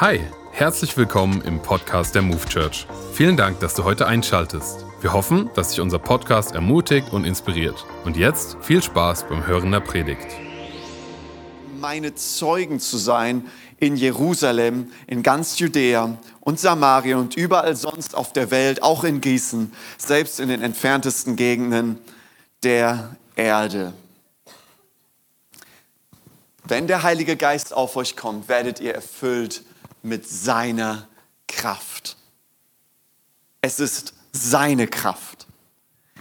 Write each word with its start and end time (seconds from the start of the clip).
Hi, 0.00 0.18
herzlich 0.50 0.96
willkommen 0.96 1.40
im 1.42 1.62
Podcast 1.62 2.16
der 2.16 2.22
Move 2.22 2.44
Church. 2.48 2.84
Vielen 3.12 3.36
Dank, 3.36 3.60
dass 3.60 3.74
du 3.74 3.84
heute 3.84 4.08
einschaltest. 4.08 4.84
Wir 5.00 5.12
hoffen, 5.12 5.50
dass 5.54 5.68
dich 5.68 5.80
unser 5.80 6.00
Podcast 6.00 6.52
ermutigt 6.52 7.12
und 7.12 7.24
inspiriert. 7.24 7.86
Und 8.04 8.16
jetzt 8.16 8.56
viel 8.60 8.82
Spaß 8.82 9.28
beim 9.28 9.46
Hören 9.46 9.70
der 9.70 9.78
Predigt. 9.78 10.26
Meine 11.78 12.12
Zeugen 12.16 12.80
zu 12.80 12.98
sein 12.98 13.46
in 13.78 13.94
Jerusalem, 13.94 14.90
in 15.06 15.22
ganz 15.22 15.60
Judäa 15.60 16.18
und 16.40 16.58
Samarien 16.58 17.20
und 17.20 17.36
überall 17.36 17.76
sonst 17.76 18.16
auf 18.16 18.32
der 18.32 18.50
Welt, 18.50 18.82
auch 18.82 19.04
in 19.04 19.20
Gießen, 19.20 19.72
selbst 19.96 20.40
in 20.40 20.48
den 20.48 20.60
entferntesten 20.60 21.36
Gegenden 21.36 22.00
der 22.64 23.14
Erde. 23.36 23.92
Wenn 26.64 26.88
der 26.88 27.04
Heilige 27.04 27.36
Geist 27.36 27.72
auf 27.72 27.94
euch 27.94 28.16
kommt, 28.16 28.48
werdet 28.48 28.80
ihr 28.80 28.92
erfüllt 28.92 29.62
mit 30.04 30.28
seiner 30.28 31.08
Kraft. 31.48 32.16
Es 33.60 33.80
ist 33.80 34.14
seine 34.32 34.86
Kraft. 34.86 35.46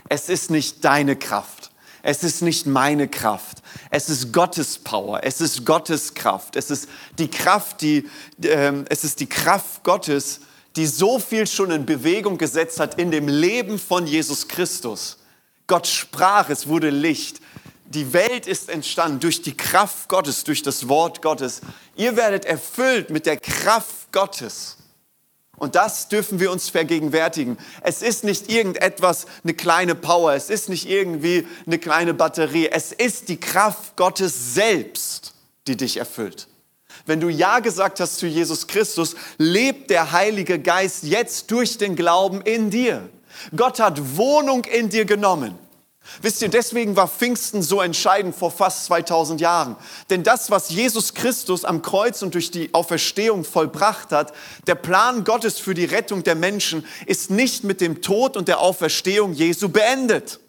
Es 0.10 0.30
ist 0.30 0.50
nicht 0.50 0.84
deine 0.86 1.16
Kraft. 1.16 1.72
Es 2.02 2.24
ist 2.24 2.42
nicht 2.42 2.66
meine 2.66 3.08
Kraft. 3.08 3.64
Es 3.90 4.10
ist 4.10 4.34
Gottes 4.34 4.78
Power. 4.78 5.22
Es 5.24 5.42
ist 5.42 5.66
Gottes 5.66 6.14
Kraft. 6.14 6.56
Es 6.56 6.70
ist 6.70 6.90
die 7.18 7.30
Kraft, 7.30 7.82
die, 7.82 8.10
äh, 8.42 8.84
es 8.90 9.04
ist 9.04 9.20
die 9.20 9.28
Kraft 9.28 9.84
Gottes, 9.84 10.42
die 10.76 10.86
so 10.86 11.20
viel 11.20 11.48
schon 11.48 11.72
in 11.72 11.86
Bewegung 11.86 12.38
gesetzt 12.38 12.80
hat 12.80 13.00
in 13.00 13.12
dem 13.12 13.28
Leben 13.28 13.80
von 13.80 14.08
Jesus 14.08 14.48
Christus. 14.48 15.18
Gott 15.68 15.88
sprach, 15.88 16.50
es 16.50 16.68
wurde 16.68 16.90
Licht. 16.90 17.42
Die 17.94 18.12
Welt 18.14 18.48
ist 18.48 18.70
entstanden 18.70 19.20
durch 19.20 19.42
die 19.42 19.56
Kraft 19.56 20.10
Gottes, 20.10 20.44
durch 20.44 20.64
das 20.64 20.88
Wort 20.88 21.22
Gottes. 21.22 21.62
Ihr 21.96 22.16
werdet 22.16 22.46
erfüllt 22.46 23.12
mit 23.12 23.26
der 23.26 23.38
Kraft 23.38 24.12
Gottes. 24.12 24.78
Und 25.58 25.76
das 25.76 26.10
dürfen 26.10 26.40
wir 26.40 26.52
uns 26.52 26.70
vergegenwärtigen. 26.70 27.58
Es 27.82 28.02
ist 28.02 28.24
nicht 28.24 28.52
irgendetwas, 28.52 29.28
eine 29.44 29.54
kleine 29.54 29.94
Power, 29.94 30.34
es 30.34 30.50
ist 30.50 30.70
nicht 30.70 30.90
irgendwie 30.90 31.48
eine 31.68 31.78
kleine 31.78 32.16
Batterie, 32.16 32.68
es 32.68 32.92
ist 32.92 33.30
die 33.30 33.40
Kraft 33.40 33.96
Gottes 33.96 34.56
selbst, 34.56 35.36
die 35.68 35.78
dich 35.78 35.98
erfüllt. 35.98 36.48
Wenn 37.06 37.20
du 37.20 37.30
Ja 37.30 37.60
gesagt 37.60 38.00
hast 38.00 38.18
zu 38.18 38.26
Jesus 38.26 38.68
Christus, 38.68 39.16
lebt 39.38 39.92
der 39.92 40.12
Heilige 40.12 40.58
Geist 40.58 41.04
jetzt 41.04 41.52
durch 41.52 41.78
den 41.78 41.96
Glauben 41.96 42.42
in 42.42 42.72
dir. 42.72 43.08
Gott 43.56 43.80
hat 43.80 44.18
Wohnung 44.18 44.64
in 44.64 44.90
dir 44.90 45.06
genommen. 45.06 45.58
Wisst 46.22 46.42
ihr, 46.42 46.50
deswegen 46.50 46.96
war 46.96 47.08
Pfingsten 47.08 47.62
so 47.62 47.82
entscheidend 47.82 48.36
vor 48.36 48.52
fast 48.52 48.86
2000 48.86 49.40
Jahren. 49.40 49.78
Denn 50.10 50.24
das, 50.24 50.52
was 50.52 50.70
Jesus 50.70 51.14
Christus 51.14 51.64
am 51.66 51.82
Kreuz 51.82 52.22
und 52.22 52.34
durch 52.34 52.52
die 52.52 52.74
Auferstehung 52.74 53.46
vollbracht 53.46 54.12
hat, 54.12 54.34
der 54.68 54.76
Plan 54.76 55.24
Gottes 55.24 55.60
für 55.60 55.74
die 55.74 55.86
Rettung 55.86 56.24
der 56.24 56.36
Menschen, 56.36 56.86
ist 57.06 57.32
nicht 57.32 57.64
mit 57.64 57.82
dem 57.82 58.02
Tod 58.02 58.36
und 58.36 58.48
der 58.48 58.60
Auferstehung 58.60 59.34
Jesu 59.34 59.70
beendet. 59.70 60.40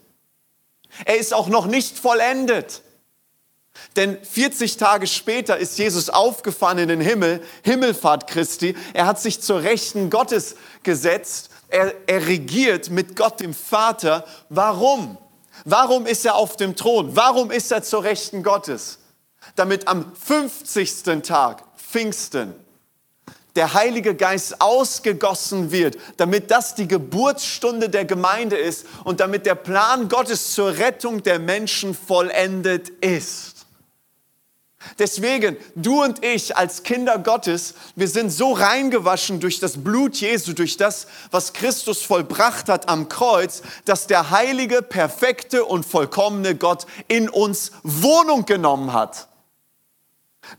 Er 1.04 1.18
ist 1.18 1.32
auch 1.32 1.48
noch 1.48 1.66
nicht 1.66 1.98
vollendet. 1.98 2.82
Denn 3.96 4.18
40 4.22 4.76
Tage 4.76 5.06
später 5.06 5.56
ist 5.56 5.78
Jesus 5.78 6.10
aufgefahren 6.10 6.78
in 6.78 6.88
den 6.88 7.00
Himmel, 7.00 7.42
Himmelfahrt 7.62 8.28
Christi. 8.28 8.76
Er 8.92 9.06
hat 9.06 9.20
sich 9.20 9.40
zur 9.40 9.62
Rechten 9.62 10.10
Gottes 10.10 10.56
gesetzt. 10.82 11.50
Er, 11.68 11.92
er 12.06 12.26
regiert 12.26 12.90
mit 12.90 13.16
Gott 13.16 13.40
dem 13.40 13.54
Vater. 13.54 14.24
Warum? 14.48 15.18
Warum 15.64 16.06
ist 16.06 16.26
er 16.26 16.34
auf 16.34 16.56
dem 16.56 16.76
Thron? 16.76 17.16
Warum 17.16 17.50
ist 17.50 17.72
er 17.72 17.82
zur 17.82 18.04
Rechten 18.04 18.42
Gottes? 18.42 18.98
Damit 19.56 19.88
am 19.88 20.14
50. 20.14 21.22
Tag, 21.22 21.64
Pfingsten, 21.76 22.54
der 23.56 23.72
Heilige 23.72 24.14
Geist 24.14 24.60
ausgegossen 24.60 25.70
wird, 25.70 25.96
damit 26.16 26.50
das 26.50 26.74
die 26.74 26.88
Geburtsstunde 26.88 27.88
der 27.88 28.04
Gemeinde 28.04 28.56
ist 28.56 28.86
und 29.04 29.20
damit 29.20 29.46
der 29.46 29.54
Plan 29.54 30.08
Gottes 30.08 30.52
zur 30.52 30.76
Rettung 30.76 31.22
der 31.22 31.38
Menschen 31.38 31.94
vollendet 31.94 32.88
ist. 33.00 33.53
Deswegen, 34.98 35.56
du 35.74 36.02
und 36.02 36.24
ich 36.24 36.56
als 36.56 36.82
Kinder 36.82 37.18
Gottes, 37.18 37.74
wir 37.96 38.08
sind 38.08 38.30
so 38.30 38.52
reingewaschen 38.52 39.40
durch 39.40 39.60
das 39.60 39.82
Blut 39.82 40.16
Jesu, 40.16 40.52
durch 40.52 40.76
das, 40.76 41.06
was 41.30 41.52
Christus 41.52 42.02
vollbracht 42.02 42.68
hat 42.68 42.88
am 42.88 43.08
Kreuz, 43.08 43.62
dass 43.84 44.06
der 44.06 44.30
heilige, 44.30 44.82
perfekte 44.82 45.64
und 45.64 45.84
vollkommene 45.84 46.54
Gott 46.54 46.86
in 47.08 47.28
uns 47.28 47.72
Wohnung 47.82 48.46
genommen 48.46 48.92
hat. 48.92 49.28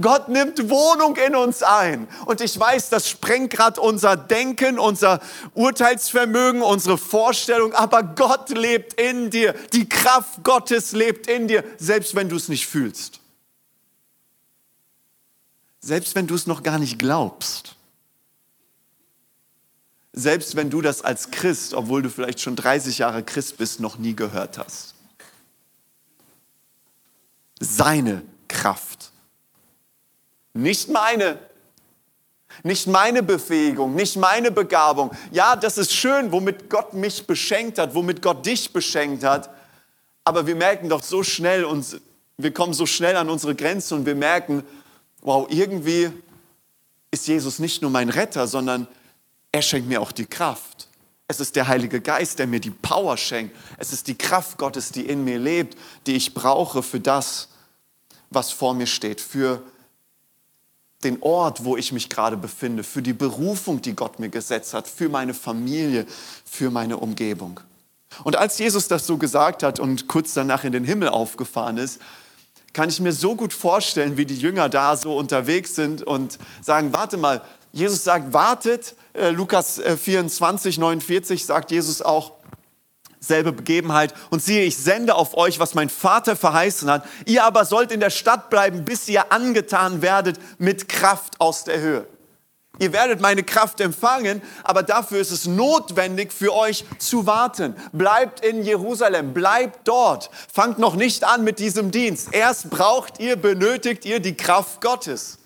Gott 0.01 0.29
nimmt 0.29 0.69
Wohnung 0.69 1.15
in 1.15 1.35
uns 1.35 1.63
ein. 1.63 2.07
Und 2.25 2.41
ich 2.41 2.59
weiß, 2.59 2.89
das 2.89 3.09
sprengt 3.09 3.51
gerade 3.51 3.79
unser 3.79 4.17
Denken, 4.17 4.79
unser 4.79 5.19
Urteilsvermögen, 5.53 6.61
unsere 6.61 6.97
Vorstellung. 6.97 7.73
Aber 7.73 8.03
Gott 8.03 8.49
lebt 8.49 8.99
in 8.99 9.29
dir. 9.29 9.53
Die 9.73 9.87
Kraft 9.87 10.43
Gottes 10.43 10.91
lebt 10.91 11.27
in 11.27 11.47
dir, 11.47 11.63
selbst 11.77 12.15
wenn 12.15 12.29
du 12.29 12.35
es 12.35 12.49
nicht 12.49 12.67
fühlst. 12.67 13.19
Selbst 15.85 16.15
wenn 16.15 16.25
du 16.25 16.33
es 16.33 16.47
noch 16.47 16.63
gar 16.63 16.79
nicht 16.79 16.97
glaubst. 16.97 17.75
Selbst 20.13 20.55
wenn 20.55 20.71
du 20.71 20.81
das 20.81 21.03
als 21.03 21.29
Christ, 21.29 21.75
obwohl 21.75 22.01
du 22.01 22.09
vielleicht 22.09 22.39
schon 22.39 22.55
30 22.55 22.97
Jahre 22.97 23.21
Christ 23.21 23.57
bist, 23.57 23.79
noch 23.79 23.99
nie 23.99 24.15
gehört 24.15 24.57
hast. 24.57 24.95
Seine 27.59 28.23
Kraft. 28.47 29.11
Nicht 30.55 30.89
meine. 30.89 31.37
Nicht 32.63 32.87
meine 32.87 33.21
Befähigung, 33.21 33.93
nicht 33.93 34.15
meine 34.15 34.49
Begabung. 34.49 35.11
Ja, 35.29 35.55
das 35.55 35.77
ist 35.77 35.93
schön, 35.93 36.31
womit 36.31 36.67
Gott 36.67 36.95
mich 36.95 37.27
beschenkt 37.27 37.77
hat, 37.77 37.93
womit 37.93 38.23
Gott 38.23 38.43
dich 38.43 38.73
beschenkt 38.73 39.23
hat. 39.23 39.51
Aber 40.23 40.47
wir 40.47 40.55
merken 40.55 40.89
doch 40.89 41.03
so 41.03 41.21
schnell, 41.21 41.63
und 41.63 42.01
wir 42.37 42.51
kommen 42.55 42.73
so 42.73 42.87
schnell 42.87 43.17
an 43.17 43.29
unsere 43.29 43.53
Grenzen 43.53 43.99
und 43.99 44.05
wir 44.07 44.15
merken, 44.15 44.63
wow, 45.25 45.47
irgendwie 45.49 46.11
ist 47.11 47.27
Jesus 47.27 47.59
nicht 47.59 47.81
nur 47.81 47.91
mein 47.91 48.09
Retter, 48.09 48.47
sondern 48.47 48.87
er 49.51 49.61
schenkt 49.61 49.89
mir 49.89 50.01
auch 50.01 50.11
die 50.11 50.25
Kraft. 50.25 50.87
Es 51.27 51.39
ist 51.39 51.55
der 51.55 51.67
Heilige 51.67 51.99
Geist, 51.99 52.37
der 52.37 52.45
mir 52.45 52.59
die 52.59 52.69
Power 52.69 53.17
schenkt. 53.17 53.55
Es 53.77 53.91
ist 53.91 54.07
die 54.07 54.15
Kraft 54.15 54.57
Gottes, 54.57 54.91
die 54.91 55.01
in 55.01 55.23
mir 55.23 55.39
lebt, 55.39 55.75
die 56.05 56.15
ich 56.15 56.35
brauche 56.35 56.83
für 56.83 56.99
das, 56.99 57.49
was 58.29 58.51
vor 58.51 58.75
mir 58.75 58.85
steht, 58.85 59.19
für 59.19 59.63
den 61.03 61.21
Ort, 61.21 61.65
wo 61.65 61.75
ich 61.75 61.91
mich 61.91 62.09
gerade 62.09 62.37
befinde, 62.37 62.83
für 62.83 63.01
die 63.01 63.13
Berufung, 63.13 63.81
die 63.81 63.95
Gott 63.95 64.19
mir 64.19 64.29
gesetzt 64.29 64.73
hat, 64.73 64.87
für 64.87 65.09
meine 65.09 65.33
Familie, 65.33 66.05
für 66.45 66.69
meine 66.69 66.97
Umgebung. 66.97 67.59
Und 68.23 68.35
als 68.35 68.59
Jesus 68.59 68.87
das 68.87 69.07
so 69.07 69.17
gesagt 69.17 69.63
hat 69.63 69.79
und 69.79 70.07
kurz 70.07 70.33
danach 70.33 70.63
in 70.63 70.71
den 70.71 70.83
Himmel 70.83 71.09
aufgefahren 71.09 71.77
ist, 71.77 71.99
kann 72.75 72.89
ich 72.89 72.99
mir 72.99 73.13
so 73.13 73.35
gut 73.35 73.53
vorstellen, 73.53 74.17
wie 74.17 74.25
die 74.25 74.37
Jünger 74.37 74.67
da 74.67 74.97
so 74.97 75.15
unterwegs 75.15 75.75
sind 75.75 76.03
und 76.03 76.37
sagen, 76.61 76.91
warte 76.91 77.15
mal, 77.15 77.41
Jesus 77.71 78.03
sagt, 78.03 78.33
wartet. 78.33 78.95
Äh, 79.13 79.29
Lukas 79.29 79.81
24, 79.81 80.75
äh, 80.75 80.79
49 80.81 81.45
sagt 81.45 81.71
Jesus 81.71 82.01
auch, 82.01 82.33
selbe 83.21 83.53
Begebenheit. 83.53 84.13
Und 84.29 84.43
siehe, 84.43 84.63
ich 84.63 84.75
sende 84.75 85.15
auf 85.15 85.37
euch, 85.37 85.57
was 85.57 85.73
mein 85.73 85.89
Vater 85.89 86.35
verheißen 86.35 86.91
hat. 86.91 87.05
Ihr 87.25 87.45
aber 87.45 87.63
sollt 87.63 87.93
in 87.93 88.01
der 88.01 88.09
Stadt 88.09 88.49
bleiben, 88.49 88.83
bis 88.83 89.07
ihr 89.07 89.31
angetan 89.31 90.01
werdet 90.01 90.37
mit 90.57 90.89
Kraft 90.89 91.39
aus 91.39 91.63
der 91.63 91.79
Höhe. 91.79 92.07
Ihr 92.79 92.93
werdet 92.93 93.21
meine 93.21 93.43
Kraft 93.43 93.79
empfangen, 93.81 94.41
aber 94.63 94.83
dafür 94.83 95.19
ist 95.19 95.31
es 95.31 95.45
notwendig 95.45 96.33
für 96.33 96.53
euch 96.53 96.85
zu 96.97 97.25
warten. 97.25 97.75
Bleibt 97.91 98.45
in 98.45 98.63
Jerusalem, 98.63 99.33
bleibt 99.33 99.87
dort. 99.87 100.29
Fangt 100.51 100.79
noch 100.79 100.95
nicht 100.95 101.23
an 101.23 101.43
mit 101.43 101.59
diesem 101.59 101.91
Dienst. 101.91 102.29
Erst 102.31 102.69
braucht 102.69 103.19
ihr, 103.19 103.35
benötigt 103.35 104.05
ihr 104.05 104.19
die 104.19 104.35
Kraft 104.35 104.81
Gottes. 104.81 105.39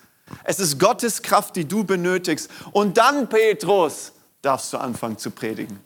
Es 0.44 0.60
ist 0.60 0.80
Gottes 0.80 1.22
Kraft, 1.22 1.56
die 1.56 1.68
du 1.68 1.84
benötigst. 1.84 2.50
Und 2.72 2.98
dann, 2.98 3.30
Petrus, 3.30 4.12
darfst 4.42 4.74
du 4.74 4.78
anfangen 4.78 5.18
zu 5.18 5.32
predigen. 5.32 5.80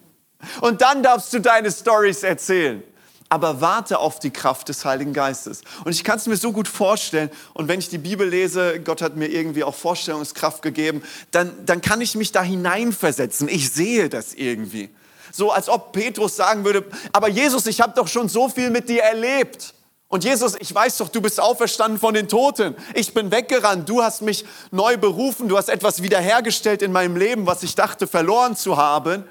Und 0.61 0.81
dann 0.81 1.03
darfst 1.03 1.33
du 1.33 1.39
deine 1.39 1.71
Stories 1.71 2.23
erzählen 2.23 2.83
aber 3.33 3.61
warte 3.61 3.97
auf 3.97 4.19
die 4.19 4.29
Kraft 4.29 4.69
des 4.69 4.85
Heiligen 4.85 5.11
Geistes. 5.11 5.63
Und 5.85 5.91
ich 5.91 6.03
kann 6.03 6.19
es 6.19 6.27
mir 6.27 6.37
so 6.37 6.51
gut 6.51 6.67
vorstellen, 6.67 7.31
und 7.55 7.67
wenn 7.67 7.79
ich 7.79 7.89
die 7.89 7.97
Bibel 7.97 8.29
lese, 8.29 8.79
Gott 8.79 9.01
hat 9.01 9.15
mir 9.15 9.25
irgendwie 9.25 9.63
auch 9.63 9.73
Vorstellungskraft 9.73 10.61
gegeben, 10.61 11.01
dann, 11.31 11.51
dann 11.65 11.81
kann 11.81 11.99
ich 11.99 12.13
mich 12.13 12.31
da 12.31 12.43
hineinversetzen. 12.43 13.49
Ich 13.49 13.71
sehe 13.71 14.07
das 14.07 14.35
irgendwie. 14.35 14.91
So 15.31 15.51
als 15.51 15.67
ob 15.67 15.93
Petrus 15.93 16.35
sagen 16.35 16.63
würde, 16.63 16.85
aber 17.11 17.27
Jesus, 17.27 17.65
ich 17.65 17.81
habe 17.81 17.93
doch 17.95 18.07
schon 18.07 18.29
so 18.29 18.49
viel 18.49 18.69
mit 18.69 18.87
dir 18.87 19.01
erlebt. 19.01 19.73
Und 20.09 20.23
Jesus, 20.23 20.53
ich 20.59 20.71
weiß 20.75 20.97
doch, 20.97 21.09
du 21.09 21.19
bist 21.19 21.39
auferstanden 21.39 21.99
von 21.99 22.13
den 22.13 22.27
Toten. 22.27 22.75
Ich 22.93 23.15
bin 23.15 23.31
weggerannt. 23.31 23.89
Du 23.89 24.03
hast 24.03 24.21
mich 24.21 24.45
neu 24.69 24.95
berufen. 24.97 25.49
Du 25.49 25.57
hast 25.57 25.69
etwas 25.69 26.03
wiederhergestellt 26.03 26.83
in 26.83 26.91
meinem 26.91 27.15
Leben, 27.15 27.47
was 27.47 27.63
ich 27.63 27.73
dachte 27.73 28.05
verloren 28.05 28.55
zu 28.55 28.77
haben. 28.77 29.23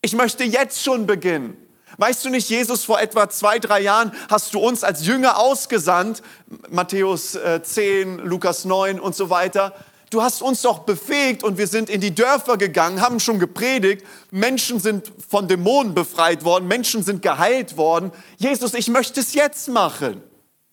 Ich 0.00 0.14
möchte 0.14 0.42
jetzt 0.44 0.82
schon 0.82 1.06
beginnen. 1.06 1.58
Weißt 2.00 2.24
du 2.24 2.30
nicht, 2.30 2.48
Jesus, 2.48 2.84
vor 2.84 2.98
etwa 2.98 3.28
zwei, 3.28 3.58
drei 3.58 3.82
Jahren 3.82 4.12
hast 4.30 4.54
du 4.54 4.58
uns 4.58 4.84
als 4.84 5.04
Jünger 5.04 5.38
ausgesandt, 5.38 6.22
Matthäus 6.70 7.38
10, 7.62 8.18
äh, 8.18 8.22
Lukas 8.22 8.64
9 8.64 8.98
und 8.98 9.14
so 9.14 9.28
weiter, 9.28 9.74
Du 10.08 10.22
hast 10.22 10.42
uns 10.42 10.62
doch 10.62 10.80
befähigt 10.80 11.44
und 11.44 11.56
wir 11.56 11.68
sind 11.68 11.88
in 11.88 12.00
die 12.00 12.12
Dörfer 12.12 12.56
gegangen, 12.56 13.00
haben 13.00 13.20
schon 13.20 13.38
gepredigt. 13.38 14.04
Menschen 14.32 14.80
sind 14.80 15.12
von 15.28 15.46
Dämonen 15.46 15.94
befreit 15.94 16.42
worden, 16.42 16.66
Menschen 16.66 17.04
sind 17.04 17.22
geheilt 17.22 17.76
worden. 17.76 18.10
Jesus, 18.36 18.74
ich 18.74 18.88
möchte 18.88 19.20
es 19.20 19.34
jetzt 19.34 19.68
machen. 19.68 20.20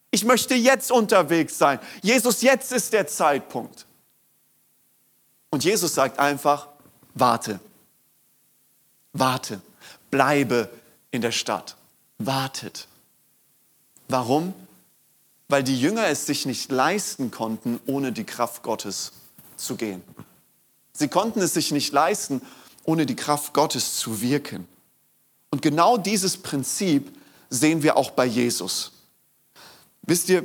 Ich 0.09 0.25
möchte 0.25 0.55
jetzt 0.55 0.91
unterwegs 0.91 1.55
sein. 1.59 1.77
Jesus, 2.01 2.41
jetzt 2.41 2.71
ist 2.71 2.93
der 2.93 3.05
Zeitpunkt. 3.05 3.85
Und 5.51 5.63
Jesus 5.63 5.93
sagt 5.93 6.17
einfach, 6.17 6.69
warte, 7.13 7.59
warte, 9.13 9.61
bleibe 10.09 10.67
in 11.17 11.21
der 11.21 11.31
Stadt, 11.31 11.75
wartet. 12.19 12.87
Warum? 14.07 14.53
Weil 15.49 15.63
die 15.63 15.79
Jünger 15.79 16.07
es 16.07 16.27
sich 16.27 16.45
nicht 16.45 16.71
leisten 16.71 17.31
konnten, 17.31 17.79
ohne 17.87 18.11
die 18.11 18.23
Kraft 18.23 18.61
Gottes 18.61 19.13
zu 19.55 19.75
gehen. 19.75 20.03
Sie 20.93 21.07
konnten 21.07 21.41
es 21.41 21.55
sich 21.55 21.71
nicht 21.71 21.91
leisten, 21.91 22.41
ohne 22.83 23.07
die 23.07 23.15
Kraft 23.15 23.53
Gottes 23.53 23.95
zu 23.95 24.21
wirken. 24.21 24.67
Und 25.49 25.63
genau 25.63 25.97
dieses 25.97 26.37
Prinzip 26.37 27.11
sehen 27.49 27.81
wir 27.81 27.97
auch 27.97 28.11
bei 28.11 28.25
Jesus. 28.25 28.91
Wisst 30.03 30.29
ihr, 30.29 30.43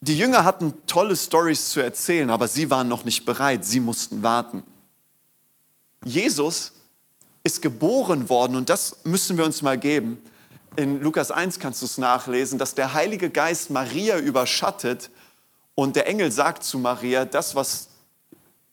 die 0.00 0.16
Jünger 0.16 0.44
hatten 0.44 0.72
tolle 0.86 1.14
Stories 1.14 1.68
zu 1.68 1.80
erzählen, 1.80 2.30
aber 2.30 2.48
sie 2.48 2.70
waren 2.70 2.88
noch 2.88 3.04
nicht 3.04 3.26
bereit, 3.26 3.66
sie 3.66 3.80
mussten 3.80 4.22
warten. 4.22 4.62
Jesus 6.04 6.72
ist 7.46 7.62
geboren 7.62 8.28
worden 8.28 8.56
und 8.56 8.68
das 8.68 8.98
müssen 9.04 9.38
wir 9.38 9.44
uns 9.44 9.62
mal 9.62 9.78
geben. 9.78 10.22
In 10.76 11.00
Lukas 11.00 11.30
1 11.30 11.58
kannst 11.58 11.80
du 11.80 11.86
es 11.86 11.96
nachlesen, 11.96 12.58
dass 12.58 12.74
der 12.74 12.92
Heilige 12.92 13.30
Geist 13.30 13.70
Maria 13.70 14.18
überschattet 14.18 15.10
und 15.74 15.96
der 15.96 16.06
Engel 16.06 16.30
sagt 16.30 16.64
zu 16.64 16.78
Maria, 16.78 17.24
das, 17.24 17.54
was 17.54 17.88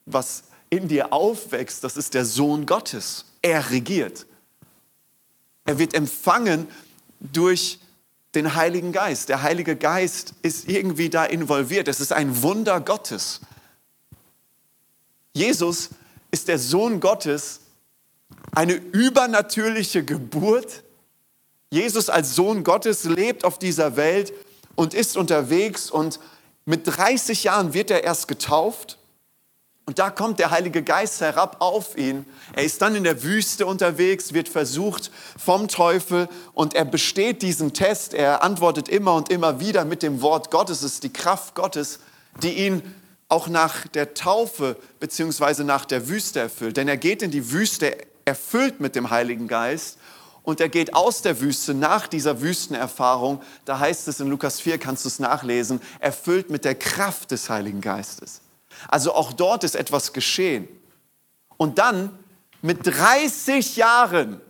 was 0.05 0.43
in 0.69 0.87
dir 0.87 1.13
aufwächst, 1.13 1.83
das 1.83 1.97
ist 1.97 2.13
der 2.13 2.25
Sohn 2.25 2.65
Gottes. 2.65 3.25
Er 3.41 3.69
regiert. 3.69 4.25
Er 5.65 5.79
wird 5.79 5.93
empfangen 5.93 6.67
durch 7.19 7.79
den 8.35 8.55
Heiligen 8.55 8.91
Geist. 8.91 9.29
Der 9.29 9.43
Heilige 9.43 9.75
Geist 9.75 10.33
ist 10.41 10.67
irgendwie 10.67 11.09
da 11.09 11.25
involviert. 11.25 11.87
Es 11.87 11.99
ist 11.99 12.11
ein 12.11 12.41
Wunder 12.41 12.81
Gottes. 12.81 13.41
Jesus 15.33 15.91
ist 16.31 16.47
der 16.47 16.59
Sohn 16.59 16.99
Gottes, 16.99 17.61
eine 18.55 18.73
übernatürliche 18.73 20.03
Geburt. 20.03 20.83
Jesus 21.69 22.09
als 22.09 22.35
Sohn 22.35 22.63
Gottes 22.63 23.03
lebt 23.03 23.45
auf 23.45 23.57
dieser 23.57 23.95
Welt 23.95 24.33
und 24.75 24.93
ist 24.93 25.17
unterwegs 25.17 25.89
und 25.89 26.19
mit 26.65 26.81
30 26.85 27.43
Jahren 27.43 27.73
wird 27.73 27.91
er 27.91 28.03
erst 28.03 28.27
getauft 28.27 28.97
und 29.85 29.99
da 29.99 30.09
kommt 30.09 30.39
der 30.39 30.51
Heilige 30.51 30.81
Geist 30.81 31.19
herab 31.19 31.57
auf 31.59 31.97
ihn. 31.97 32.25
Er 32.53 32.63
ist 32.63 32.81
dann 32.81 32.95
in 32.95 33.03
der 33.03 33.21
Wüste 33.21 33.65
unterwegs, 33.65 34.33
wird 34.33 34.47
versucht 34.47 35.11
vom 35.37 35.67
Teufel 35.67 36.29
und 36.53 36.73
er 36.73 36.85
besteht 36.85 37.41
diesen 37.41 37.73
Test. 37.73 38.13
Er 38.13 38.43
antwortet 38.43 38.87
immer 38.87 39.13
und 39.15 39.29
immer 39.29 39.59
wieder 39.59 39.83
mit 39.83 40.01
dem 40.01 40.21
Wort 40.21 40.51
Gottes. 40.51 40.83
Es 40.83 40.93
ist 40.93 41.03
die 41.03 41.11
Kraft 41.11 41.53
Gottes, 41.55 41.99
die 42.41 42.53
ihn 42.65 42.81
auch 43.27 43.49
nach 43.49 43.87
der 43.87 44.13
Taufe 44.13 44.77
beziehungsweise 45.01 45.65
nach 45.65 45.83
der 45.83 46.07
Wüste 46.07 46.39
erfüllt. 46.39 46.77
Denn 46.77 46.87
er 46.87 46.97
geht 46.97 47.21
in 47.21 47.31
die 47.31 47.51
Wüste 47.51 47.97
erfüllt 48.25 48.79
mit 48.79 48.95
dem 48.95 49.09
Heiligen 49.09 49.47
Geist 49.47 49.97
und 50.43 50.59
er 50.59 50.69
geht 50.69 50.93
aus 50.93 51.21
der 51.21 51.39
Wüste 51.39 51.73
nach 51.73 52.07
dieser 52.07 52.41
Wüstenerfahrung. 52.41 53.41
Da 53.65 53.79
heißt 53.79 54.07
es 54.09 54.19
in 54.19 54.29
Lukas 54.29 54.59
4, 54.59 54.77
kannst 54.77 55.05
du 55.05 55.09
es 55.09 55.19
nachlesen, 55.19 55.81
erfüllt 55.99 56.49
mit 56.49 56.65
der 56.65 56.75
Kraft 56.75 57.31
des 57.31 57.49
Heiligen 57.49 57.81
Geistes. 57.81 58.41
Also 58.89 59.13
auch 59.13 59.31
dort 59.31 59.63
ist 59.63 59.75
etwas 59.75 60.11
geschehen. 60.11 60.67
Und 61.55 61.79
dann 61.79 62.17
mit 62.61 62.85
30 62.85 63.77
Jahren, 63.77 64.41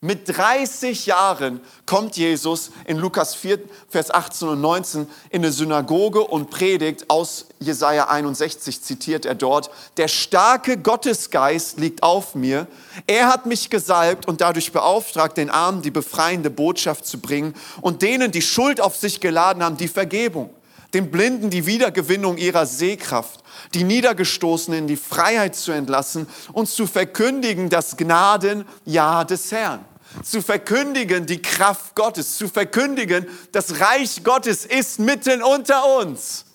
mit 0.00 0.28
30 0.28 1.06
Jahren 1.06 1.60
kommt 1.84 2.16
Jesus 2.16 2.70
in 2.84 2.98
Lukas 2.98 3.34
4, 3.34 3.58
Vers 3.88 4.12
18 4.12 4.46
und 4.46 4.60
19 4.60 5.08
in 5.30 5.42
eine 5.42 5.50
Synagoge 5.50 6.20
und 6.20 6.50
predigt 6.50 7.10
aus 7.10 7.46
Jesaja 7.58 8.06
61, 8.06 8.80
zitiert 8.80 9.26
er 9.26 9.34
dort. 9.34 9.70
Der 9.96 10.06
starke 10.06 10.78
Gottesgeist 10.78 11.80
liegt 11.80 12.04
auf 12.04 12.36
mir. 12.36 12.68
Er 13.08 13.26
hat 13.26 13.46
mich 13.46 13.70
gesalbt 13.70 14.28
und 14.28 14.40
dadurch 14.40 14.70
beauftragt, 14.70 15.36
den 15.36 15.50
Armen 15.50 15.82
die 15.82 15.90
befreiende 15.90 16.50
Botschaft 16.50 17.04
zu 17.04 17.18
bringen 17.18 17.54
und 17.80 18.02
denen, 18.02 18.30
die 18.30 18.42
Schuld 18.42 18.80
auf 18.80 18.94
sich 18.94 19.18
geladen 19.18 19.64
haben, 19.64 19.78
die 19.78 19.88
Vergebung 19.88 20.50
den 20.94 21.10
Blinden 21.10 21.50
die 21.50 21.66
Wiedergewinnung 21.66 22.38
ihrer 22.38 22.66
Sehkraft, 22.66 23.42
die 23.74 23.84
Niedergestoßenen 23.84 24.80
in 24.80 24.86
die 24.86 24.96
Freiheit 24.96 25.54
zu 25.54 25.72
entlassen 25.72 26.26
und 26.52 26.68
zu 26.68 26.86
verkündigen 26.86 27.68
das 27.68 27.96
Gnadenjahr 27.96 29.24
des 29.24 29.52
Herrn. 29.52 29.84
Zu 30.22 30.40
verkündigen 30.40 31.26
die 31.26 31.42
Kraft 31.42 31.94
Gottes, 31.94 32.38
zu 32.38 32.48
verkündigen, 32.48 33.26
das 33.52 33.80
Reich 33.80 34.24
Gottes 34.24 34.64
ist 34.64 34.98
mitten 34.98 35.42
unter 35.42 35.98
uns. 35.98 36.46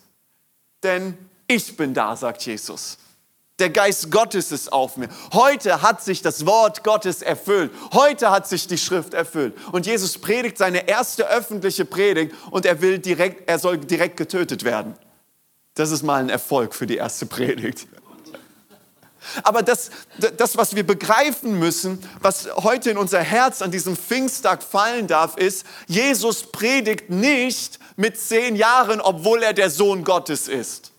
Denn 0.81 1.17
ich 1.47 1.77
bin 1.77 1.93
da, 1.93 2.15
sagt 2.15 2.43
Jesus. 2.43 2.97
Der 3.59 3.69
Geist 3.69 4.09
Gottes 4.09 4.51
ist 4.51 4.73
auf 4.73 4.97
mir. 4.97 5.09
Heute 5.31 5.83
hat 5.83 6.03
sich 6.03 6.23
das 6.23 6.45
Wort 6.47 6.83
Gottes 6.83 7.21
erfüllt. 7.21 7.71
Heute 7.93 8.31
hat 8.31 8.47
sich 8.47 8.67
die 8.67 8.79
Schrift 8.79 9.13
erfüllt. 9.13 9.55
Und 9.71 9.85
Jesus 9.85 10.17
predigt 10.17 10.57
seine 10.57 10.87
erste 10.87 11.29
öffentliche 11.29 11.85
Predigt 11.85 12.33
und 12.49 12.65
er 12.65 12.81
will 12.81 12.97
direkt, 12.97 13.47
er 13.47 13.59
soll 13.59 13.77
direkt 13.77 14.17
getötet 14.17 14.63
werden. 14.63 14.95
Das 15.75 15.91
ist 15.91 16.01
mal 16.01 16.21
ein 16.21 16.29
Erfolg 16.29 16.73
für 16.73 16.87
die 16.87 16.97
erste 16.97 17.27
Predigt. 17.27 17.87
Aber 19.43 19.61
das, 19.61 19.91
das, 20.37 20.57
was 20.57 20.75
wir 20.75 20.85
begreifen 20.85 21.57
müssen, 21.57 21.99
was 22.21 22.49
heute 22.55 22.89
in 22.89 22.97
unser 22.97 23.21
Herz 23.21 23.61
an 23.61 23.71
diesem 23.71 23.95
Pfingsttag 23.95 24.63
fallen 24.63 25.07
darf, 25.07 25.37
ist, 25.37 25.65
Jesus 25.87 26.51
predigt 26.51 27.09
nicht 27.09 27.79
mit 27.95 28.19
zehn 28.19 28.55
Jahren, 28.55 28.99
obwohl 28.99 29.43
er 29.43 29.53
der 29.53 29.69
Sohn 29.69 30.03
Gottes 30.03 30.47
ist. 30.47 30.92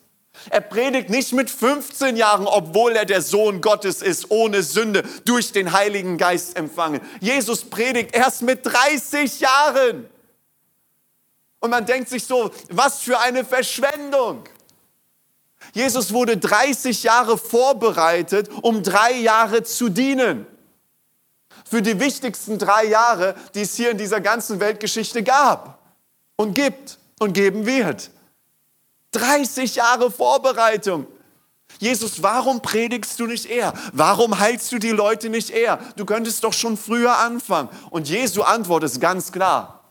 Er 0.50 0.60
predigt 0.60 1.10
nicht 1.10 1.32
mit 1.32 1.50
15 1.50 2.16
Jahren, 2.16 2.46
obwohl 2.46 2.92
er 2.96 3.04
der 3.04 3.22
Sohn 3.22 3.60
Gottes 3.60 4.02
ist, 4.02 4.30
ohne 4.30 4.62
Sünde, 4.62 5.02
durch 5.24 5.52
den 5.52 5.72
Heiligen 5.72 6.18
Geist 6.18 6.56
empfangen. 6.56 7.00
Jesus 7.20 7.64
predigt 7.64 8.14
erst 8.14 8.42
mit 8.42 8.64
30 8.64 9.40
Jahren. 9.40 10.08
Und 11.60 11.70
man 11.70 11.86
denkt 11.86 12.10
sich 12.10 12.24
so, 12.24 12.50
was 12.68 13.00
für 13.00 13.18
eine 13.20 13.44
Verschwendung. 13.44 14.44
Jesus 15.72 16.12
wurde 16.12 16.36
30 16.36 17.02
Jahre 17.02 17.38
vorbereitet, 17.38 18.50
um 18.62 18.82
drei 18.82 19.12
Jahre 19.12 19.62
zu 19.62 19.88
dienen. 19.88 20.46
Für 21.64 21.80
die 21.80 21.98
wichtigsten 21.98 22.58
drei 22.58 22.84
Jahre, 22.84 23.34
die 23.54 23.62
es 23.62 23.74
hier 23.74 23.90
in 23.90 23.98
dieser 23.98 24.20
ganzen 24.20 24.60
Weltgeschichte 24.60 25.22
gab 25.22 25.78
und 26.36 26.54
gibt 26.54 26.98
und 27.18 27.32
geben 27.32 27.64
wird. 27.64 28.10
30 29.14 29.76
Jahre 29.76 30.10
Vorbereitung. 30.10 31.06
Jesus, 31.78 32.22
warum 32.22 32.62
predigst 32.62 33.18
du 33.18 33.26
nicht 33.26 33.46
eher? 33.46 33.72
Warum 33.92 34.38
heilst 34.38 34.70
du 34.72 34.78
die 34.78 34.90
Leute 34.90 35.28
nicht 35.28 35.50
eher? 35.50 35.78
Du 35.96 36.04
könntest 36.04 36.44
doch 36.44 36.52
schon 36.52 36.76
früher 36.76 37.18
anfangen. 37.18 37.68
Und 37.90 38.08
Jesu 38.08 38.42
Antwort 38.42 38.84
ist 38.84 39.00
ganz 39.00 39.32
klar. 39.32 39.84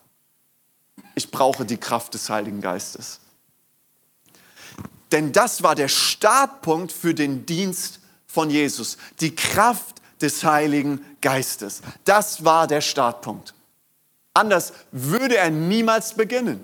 Ich 1.15 1.30
brauche 1.30 1.65
die 1.65 1.77
Kraft 1.77 2.13
des 2.13 2.30
Heiligen 2.30 2.62
Geistes. 2.62 3.20
Denn 5.12 5.32
das 5.32 5.62
war 5.62 5.75
der 5.75 5.89
Startpunkt 5.89 6.92
für 6.92 7.13
den 7.13 7.46
Dienst 7.46 8.00
von 8.25 8.50
Jesus. 8.50 8.98
Die 9.20 9.36
Kraft 9.36 10.01
des 10.22 10.44
Heiligen 10.44 11.06
Geistes. 11.22 11.82
Das 12.06 12.44
war 12.44 12.65
der 12.65 12.82
Startpunkt. 12.82 13.53
Anders 14.34 14.74
würde 14.92 15.38
er 15.38 15.51
niemals 15.51 16.15
beginnen. 16.15 16.63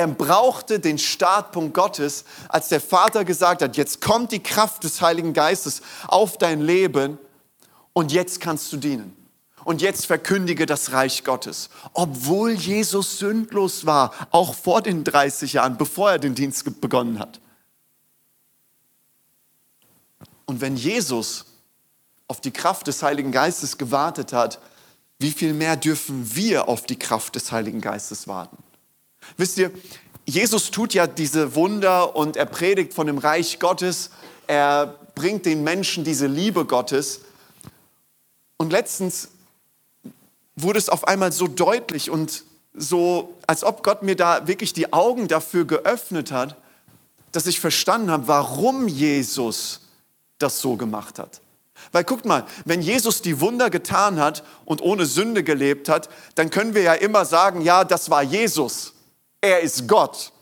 Er 0.00 0.06
brauchte 0.06 0.80
den 0.80 0.96
Startpunkt 0.96 1.74
Gottes, 1.74 2.24
als 2.48 2.68
der 2.68 2.80
Vater 2.80 3.22
gesagt 3.26 3.60
hat, 3.60 3.76
jetzt 3.76 4.00
kommt 4.00 4.32
die 4.32 4.42
Kraft 4.42 4.82
des 4.82 5.02
Heiligen 5.02 5.34
Geistes 5.34 5.82
auf 6.08 6.38
dein 6.38 6.62
Leben 6.62 7.18
und 7.92 8.10
jetzt 8.10 8.40
kannst 8.40 8.72
du 8.72 8.78
dienen. 8.78 9.14
Und 9.62 9.82
jetzt 9.82 10.06
verkündige 10.06 10.64
das 10.64 10.92
Reich 10.92 11.22
Gottes. 11.22 11.68
Obwohl 11.92 12.52
Jesus 12.52 13.18
sündlos 13.18 13.84
war, 13.84 14.14
auch 14.30 14.54
vor 14.54 14.80
den 14.80 15.04
30 15.04 15.52
Jahren, 15.52 15.76
bevor 15.76 16.12
er 16.12 16.18
den 16.18 16.34
Dienst 16.34 16.80
begonnen 16.80 17.18
hat. 17.18 17.38
Und 20.46 20.62
wenn 20.62 20.76
Jesus 20.76 21.44
auf 22.26 22.40
die 22.40 22.52
Kraft 22.52 22.86
des 22.86 23.02
Heiligen 23.02 23.32
Geistes 23.32 23.76
gewartet 23.76 24.32
hat, 24.32 24.60
wie 25.18 25.30
viel 25.30 25.52
mehr 25.52 25.76
dürfen 25.76 26.34
wir 26.34 26.68
auf 26.68 26.86
die 26.86 26.98
Kraft 26.98 27.34
des 27.34 27.52
Heiligen 27.52 27.82
Geistes 27.82 28.26
warten? 28.26 28.56
Wisst 29.36 29.58
ihr, 29.58 29.70
Jesus 30.26 30.70
tut 30.70 30.94
ja 30.94 31.06
diese 31.06 31.54
Wunder 31.54 32.14
und 32.14 32.36
er 32.36 32.46
predigt 32.46 32.94
von 32.94 33.06
dem 33.06 33.18
Reich 33.18 33.58
Gottes. 33.58 34.10
Er 34.46 34.98
bringt 35.14 35.46
den 35.46 35.64
Menschen 35.64 36.04
diese 36.04 36.26
Liebe 36.26 36.64
Gottes. 36.64 37.22
Und 38.56 38.70
letztens 38.70 39.30
wurde 40.54 40.78
es 40.78 40.88
auf 40.88 41.08
einmal 41.08 41.32
so 41.32 41.46
deutlich 41.46 42.10
und 42.10 42.44
so, 42.74 43.34
als 43.46 43.64
ob 43.64 43.82
Gott 43.82 44.02
mir 44.02 44.16
da 44.16 44.46
wirklich 44.46 44.72
die 44.72 44.92
Augen 44.92 45.28
dafür 45.28 45.64
geöffnet 45.64 46.30
hat, 46.30 46.56
dass 47.32 47.46
ich 47.46 47.60
verstanden 47.60 48.10
habe, 48.10 48.28
warum 48.28 48.88
Jesus 48.88 49.80
das 50.38 50.60
so 50.60 50.76
gemacht 50.76 51.18
hat. 51.18 51.40
Weil 51.92 52.04
guckt 52.04 52.24
mal, 52.24 52.46
wenn 52.64 52.82
Jesus 52.82 53.22
die 53.22 53.40
Wunder 53.40 53.70
getan 53.70 54.20
hat 54.20 54.44
und 54.64 54.82
ohne 54.82 55.06
Sünde 55.06 55.42
gelebt 55.42 55.88
hat, 55.88 56.08
dann 56.34 56.50
können 56.50 56.74
wir 56.74 56.82
ja 56.82 56.94
immer 56.94 57.24
sagen, 57.24 57.62
ja, 57.62 57.84
das 57.84 58.10
war 58.10 58.22
Jesus. 58.22 58.92
Er 59.40 59.60
ist 59.60 59.88
Gott. 59.88 60.32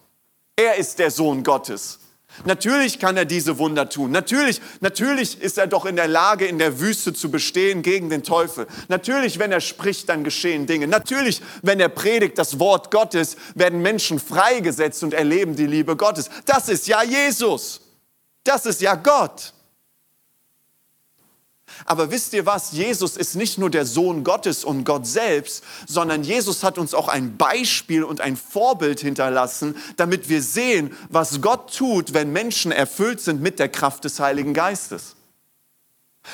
Er 0.57 0.77
ist 0.77 0.99
der 0.99 1.11
Sohn 1.11 1.45
Gottes. 1.45 2.01
Natürlich 2.45 2.99
kann 2.99 3.17
er 3.17 3.25
diese 3.25 3.59
Wunder 3.59 3.89
tun. 3.89 4.11
Natürlich, 4.11 4.61
natürlich 4.81 5.41
ist 5.41 5.59
er 5.59 5.67
doch 5.67 5.87
in 5.87 5.97
der 5.97 6.09
Lage, 6.09 6.47
in 6.47 6.59
der 6.59 6.79
Wüste 6.79 7.13
zu 7.13 7.31
bestehen 7.31 7.83
gegen 7.83 8.11
den 8.11 8.23
Teufel. 8.23 8.67
Natürlich, 8.89 9.39
wenn 9.39 9.51
er 9.51 9.61
spricht, 9.61 10.09
dann 10.09 10.25
geschehen 10.25 10.67
Dinge. 10.67 10.87
Natürlich, 10.87 11.43
wenn 11.63 11.81
er 11.81 11.89
predigt 11.89 12.39
das 12.39 12.59
Wort 12.59 12.91
Gottes, 12.91 13.37
werden 13.55 13.83
Menschen 13.83 14.21
freigesetzt 14.21 15.03
und 15.03 15.15
erleben 15.15 15.57
die 15.57 15.67
Liebe 15.67 15.97
Gottes. 15.97 16.31
Das 16.45 16.69
ist 16.69 16.87
ja 16.87 17.03
Jesus. 17.03 17.81
Das 18.45 18.67
ist 18.67 18.81
ja 18.81 18.95
Gott. 18.95 19.53
Aber 21.85 22.11
wisst 22.11 22.33
ihr 22.33 22.47
was? 22.47 22.73
Jesus 22.73 23.17
ist 23.17 23.37
nicht 23.37 23.59
nur 23.59 23.71
der 23.71 23.87
Sohn 23.87 24.25
Gottes 24.25 24.65
und 24.65 24.85
Gott 24.85 25.07
selbst, 25.07 25.65
sondern 25.87 26.25
Jesus 26.25 26.65
hat 26.65 26.79
uns 26.79 26.95
auch 26.95 27.09
ein 27.09 27.37
Beispiel 27.37 28.05
und 28.05 28.21
ein 28.21 28.37
Vorbild 28.37 29.01
hinterlassen, 29.01 29.77
damit 29.97 30.29
wir 30.29 30.43
sehen, 30.43 30.97
was 31.09 31.41
Gott 31.41 31.75
tut, 31.77 32.15
wenn 32.15 32.33
Menschen 32.33 32.73
erfüllt 32.73 33.21
sind 33.21 33.41
mit 33.41 33.59
der 33.59 33.69
Kraft 33.69 34.05
des 34.05 34.21
Heiligen 34.21 34.55
Geistes. 34.55 35.17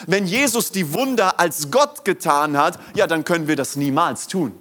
Wenn 0.06 0.26
Jesus 0.26 0.72
die 0.72 0.92
Wunder 0.92 1.38
als 1.38 1.70
Gott 1.70 2.04
getan 2.04 2.56
hat, 2.56 2.78
ja, 2.94 3.06
dann 3.06 3.24
können 3.24 3.46
wir 3.46 3.56
das 3.56 3.76
niemals 3.76 4.26
tun. 4.26 4.52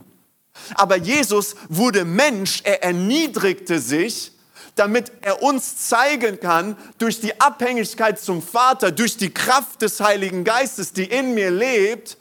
Aber 0.76 0.98
Jesus 0.98 1.56
wurde 1.70 2.06
Mensch, 2.06 2.62
er 2.64 2.84
erniedrigte 2.84 3.80
sich 3.80 4.33
damit 4.76 5.12
er 5.22 5.44
uns 5.44 5.88
zeigen 5.88 6.40
kann, 6.40 6.78
durch 6.98 7.20
die 7.20 7.40
Abhängigkeit 7.40 8.20
zum 8.20 8.42
Vater, 8.42 8.92
durch 8.92 9.18
die 9.18 9.34
Kraft 9.34 9.82
des 9.82 10.00
Heiligen 10.00 10.44
Geistes, 10.44 10.94
die 10.94 11.06
in 11.06 11.34
mir 11.34 11.52
lebt, 11.52 12.18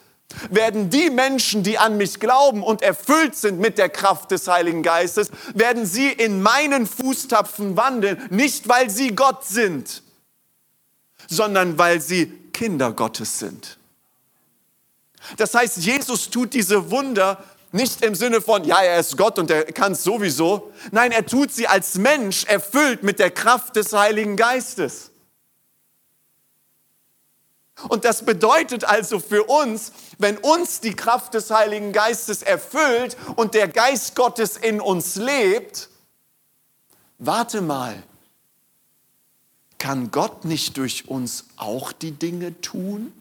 werden 0.50 0.90
die 0.90 1.10
Menschen, 1.10 1.62
die 1.62 1.78
an 1.78 1.96
mich 1.96 2.20
glauben 2.20 2.62
und 2.62 2.82
erfüllt 2.82 3.36
sind 3.36 3.60
mit 3.60 3.78
der 3.78 3.88
Kraft 3.88 4.30
des 4.30 4.48
Heiligen 4.48 4.82
Geistes, 4.82 5.30
werden 5.54 5.86
sie 5.86 6.10
in 6.10 6.42
meinen 6.42 6.86
Fußtapfen 6.86 7.76
wandeln, 7.76 8.20
nicht 8.30 8.68
weil 8.68 8.90
sie 8.90 9.14
Gott 9.14 9.44
sind, 9.44 10.02
sondern 11.28 11.78
weil 11.78 12.00
sie 12.00 12.26
Kinder 12.52 12.92
Gottes 12.92 13.38
sind. 13.38 13.78
Das 15.36 15.54
heißt, 15.54 15.78
Jesus 15.78 16.30
tut 16.30 16.52
diese 16.52 16.90
Wunder 16.90 17.42
nicht 17.72 18.02
im 18.02 18.14
Sinne 18.14 18.40
von, 18.40 18.64
ja, 18.64 18.82
er 18.82 19.00
ist 19.00 19.16
Gott 19.16 19.38
und 19.38 19.50
er 19.50 19.64
kann 19.64 19.92
es 19.92 20.04
sowieso. 20.04 20.72
Nein, 20.90 21.12
er 21.12 21.26
tut 21.26 21.52
sie 21.52 21.66
als 21.66 21.96
Mensch 21.96 22.44
erfüllt 22.44 23.02
mit 23.02 23.18
der 23.18 23.30
Kraft 23.30 23.76
des 23.76 23.92
Heiligen 23.92 24.36
Geistes. 24.36 25.10
Und 27.88 28.04
das 28.04 28.24
bedeutet 28.24 28.84
also 28.84 29.18
für 29.18 29.44
uns, 29.44 29.92
wenn 30.18 30.38
uns 30.38 30.80
die 30.80 30.94
Kraft 30.94 31.34
des 31.34 31.50
Heiligen 31.50 31.92
Geistes 31.92 32.42
erfüllt 32.42 33.16
und 33.36 33.54
der 33.54 33.68
Geist 33.68 34.14
Gottes 34.14 34.56
in 34.56 34.80
uns 34.80 35.16
lebt, 35.16 35.88
warte 37.18 37.60
mal, 37.60 38.02
kann 39.78 40.12
Gott 40.12 40.44
nicht 40.44 40.76
durch 40.76 41.08
uns 41.08 41.46
auch 41.56 41.90
die 41.90 42.12
Dinge 42.12 42.60
tun? 42.60 43.12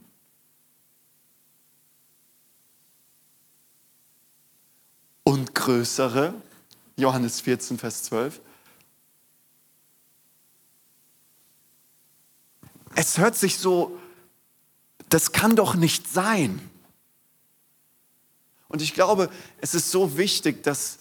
Und 5.23 5.55
größere. 5.55 6.33
Johannes 6.97 7.41
14, 7.41 7.77
Vers 7.77 8.03
12. 8.03 8.41
Es 12.95 13.17
hört 13.17 13.35
sich 13.35 13.57
so, 13.57 13.97
das 15.09 15.31
kann 15.31 15.55
doch 15.55 15.75
nicht 15.75 16.07
sein. 16.07 16.61
Und 18.67 18.81
ich 18.81 18.93
glaube, 18.93 19.29
es 19.59 19.73
ist 19.73 19.91
so 19.91 20.17
wichtig, 20.17 20.63
dass, 20.63 20.99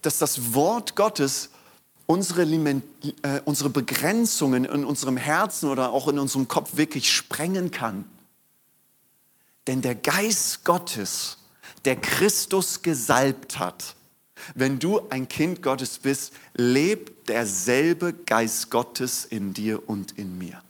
dass 0.00 0.18
das 0.18 0.54
Wort 0.54 0.96
Gottes 0.96 1.50
unsere, 2.06 2.42
äh, 2.44 3.40
unsere 3.44 3.70
Begrenzungen 3.70 4.64
in 4.64 4.84
unserem 4.84 5.16
Herzen 5.16 5.68
oder 5.68 5.92
auch 5.92 6.08
in 6.08 6.18
unserem 6.18 6.48
Kopf 6.48 6.76
wirklich 6.76 7.12
sprengen 7.12 7.70
kann. 7.70 8.04
Denn 9.66 9.82
der 9.82 9.94
Geist 9.94 10.64
Gottes 10.64 11.38
der 11.84 11.96
Christus 11.96 12.82
gesalbt 12.82 13.58
hat. 13.58 13.94
Wenn 14.54 14.78
du 14.78 15.00
ein 15.10 15.28
Kind 15.28 15.62
Gottes 15.62 15.98
bist, 15.98 16.32
lebt 16.54 17.28
derselbe 17.28 18.12
Geist 18.12 18.70
Gottes 18.70 19.24
in 19.24 19.54
dir 19.54 19.88
und 19.88 20.18
in 20.18 20.36
mir. 20.38 20.60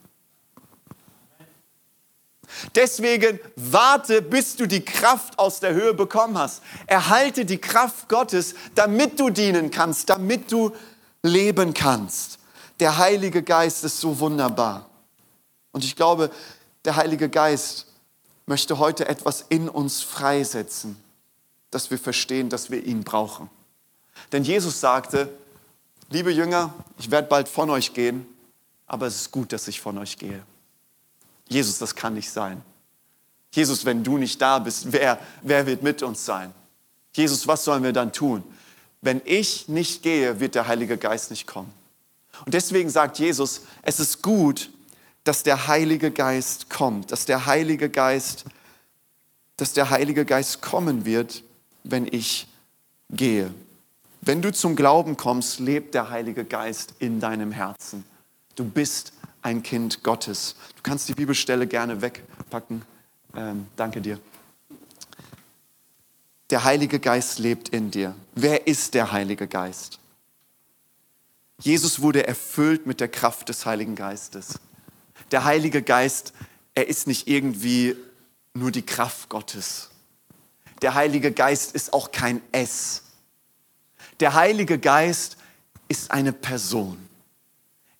Deswegen 2.75 3.39
warte, 3.55 4.21
bis 4.21 4.55
du 4.55 4.67
die 4.67 4.85
Kraft 4.85 5.39
aus 5.39 5.59
der 5.59 5.73
Höhe 5.73 5.95
bekommen 5.95 6.37
hast. 6.37 6.61
Erhalte 6.85 7.45
die 7.45 7.57
Kraft 7.57 8.07
Gottes, 8.09 8.53
damit 8.75 9.19
du 9.19 9.31
dienen 9.31 9.71
kannst, 9.71 10.09
damit 10.09 10.51
du 10.51 10.71
leben 11.23 11.73
kannst. 11.73 12.37
Der 12.79 12.97
Heilige 12.97 13.41
Geist 13.41 13.83
ist 13.83 13.99
so 13.99 14.19
wunderbar. 14.19 14.87
Und 15.71 15.83
ich 15.83 15.95
glaube, 15.95 16.29
der 16.85 16.95
Heilige 16.95 17.27
Geist 17.27 17.87
möchte 18.45 18.77
heute 18.77 19.07
etwas 19.07 19.45
in 19.49 19.67
uns 19.67 20.03
freisetzen 20.03 21.02
dass 21.73 21.91
wir 21.91 21.97
verstehen, 21.97 22.49
dass 22.49 22.71
wir 22.71 22.83
ihn 22.83 23.03
brauchen. 23.03 23.49
Denn 24.31 24.43
Jesus 24.43 24.79
sagte, 24.79 25.29
liebe 26.09 26.31
Jünger, 26.31 26.73
ich 26.97 27.11
werde 27.11 27.27
bald 27.27 27.49
von 27.49 27.69
euch 27.69 27.93
gehen, 27.93 28.25
aber 28.87 29.07
es 29.07 29.15
ist 29.15 29.31
gut, 29.31 29.51
dass 29.53 29.67
ich 29.67 29.81
von 29.81 29.97
euch 29.97 30.17
gehe. 30.17 30.43
Jesus, 31.47 31.79
das 31.79 31.95
kann 31.95 32.13
nicht 32.13 32.29
sein. 32.29 32.61
Jesus, 33.51 33.85
wenn 33.85 34.03
du 34.03 34.17
nicht 34.17 34.41
da 34.41 34.59
bist, 34.59 34.91
wer, 34.91 35.19
wer 35.41 35.65
wird 35.65 35.83
mit 35.83 36.01
uns 36.01 36.25
sein? 36.25 36.53
Jesus, 37.15 37.47
was 37.47 37.63
sollen 37.63 37.83
wir 37.83 37.93
dann 37.93 38.11
tun? 38.11 38.43
Wenn 39.01 39.21
ich 39.25 39.67
nicht 39.67 40.01
gehe, 40.01 40.39
wird 40.39 40.55
der 40.55 40.67
Heilige 40.67 40.97
Geist 40.97 41.29
nicht 41.29 41.45
kommen. 41.45 41.71
Und 42.45 42.53
deswegen 42.53 42.89
sagt 42.89 43.19
Jesus, 43.19 43.61
es 43.83 43.99
ist 43.99 44.21
gut, 44.23 44.71
dass 45.23 45.43
der 45.43 45.67
Heilige 45.67 46.11
Geist 46.11 46.69
kommt, 46.69 47.11
dass 47.11 47.25
der 47.25 47.45
Heilige 47.45 47.89
Geist, 47.89 48.45
dass 49.57 49.73
der 49.73 49.89
Heilige 49.89 50.25
Geist 50.25 50.61
kommen 50.61 51.05
wird, 51.05 51.43
wenn 51.83 52.07
ich 52.09 52.47
gehe. 53.09 53.53
Wenn 54.21 54.41
du 54.41 54.51
zum 54.53 54.75
Glauben 54.75 55.17
kommst, 55.17 55.59
lebt 55.59 55.93
der 55.93 56.09
Heilige 56.09 56.45
Geist 56.45 56.95
in 56.99 57.19
deinem 57.19 57.51
Herzen. 57.51 58.05
Du 58.55 58.63
bist 58.63 59.13
ein 59.41 59.63
Kind 59.63 60.03
Gottes. 60.03 60.55
Du 60.75 60.81
kannst 60.81 61.09
die 61.09 61.13
Bibelstelle 61.13 61.67
gerne 61.67 62.01
wegpacken. 62.01 62.83
Ähm, 63.35 63.67
danke 63.75 64.01
dir. 64.01 64.19
Der 66.49 66.63
Heilige 66.63 66.99
Geist 66.99 67.39
lebt 67.39 67.69
in 67.69 67.91
dir. 67.91 68.15
Wer 68.35 68.67
ist 68.67 68.93
der 68.93 69.11
Heilige 69.11 69.47
Geist? 69.47 69.99
Jesus 71.59 72.01
wurde 72.01 72.27
erfüllt 72.27 72.85
mit 72.85 72.99
der 72.99 73.07
Kraft 73.07 73.49
des 73.49 73.65
Heiligen 73.65 73.95
Geistes. 73.95 74.59
Der 75.31 75.45
Heilige 75.45 75.81
Geist, 75.81 76.33
er 76.75 76.87
ist 76.87 77.07
nicht 77.07 77.27
irgendwie 77.27 77.95
nur 78.53 78.71
die 78.71 78.85
Kraft 78.85 79.29
Gottes, 79.29 79.89
der 80.81 80.95
Heilige 80.95 81.31
Geist 81.31 81.73
ist 81.73 81.93
auch 81.93 82.11
kein 82.11 82.41
S. 82.51 83.03
Der 84.19 84.33
Heilige 84.33 84.79
Geist 84.79 85.37
ist 85.87 86.11
eine 86.11 86.33
Person. 86.33 86.97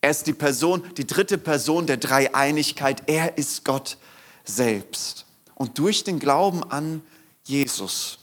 Er 0.01 0.11
ist 0.11 0.27
die 0.27 0.33
Person, 0.33 0.83
die 0.95 1.07
dritte 1.07 1.37
Person 1.37 1.87
der 1.87 1.97
Dreieinigkeit. 1.97 3.03
Er 3.07 3.37
ist 3.37 3.63
Gott 3.63 3.97
selbst. 4.43 5.25
Und 5.55 5.77
durch 5.77 6.03
den 6.03 6.19
Glauben 6.19 6.63
an 6.63 7.01
Jesus 7.45 8.19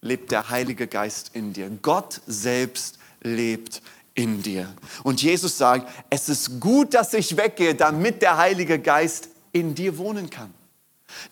lebt 0.00 0.30
der 0.30 0.48
Heilige 0.48 0.86
Geist 0.86 1.32
in 1.34 1.52
dir. 1.52 1.70
Gott 1.82 2.20
selbst 2.26 2.98
lebt 3.20 3.82
in 4.14 4.42
dir. 4.42 4.72
Und 5.02 5.22
Jesus 5.22 5.58
sagt, 5.58 5.88
es 6.10 6.28
ist 6.28 6.60
gut, 6.60 6.94
dass 6.94 7.12
ich 7.14 7.36
weggehe, 7.36 7.74
damit 7.74 8.22
der 8.22 8.36
Heilige 8.36 8.78
Geist 8.78 9.28
in 9.52 9.74
dir 9.74 9.98
wohnen 9.98 10.30
kann. 10.30 10.52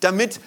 Damit 0.01 0.41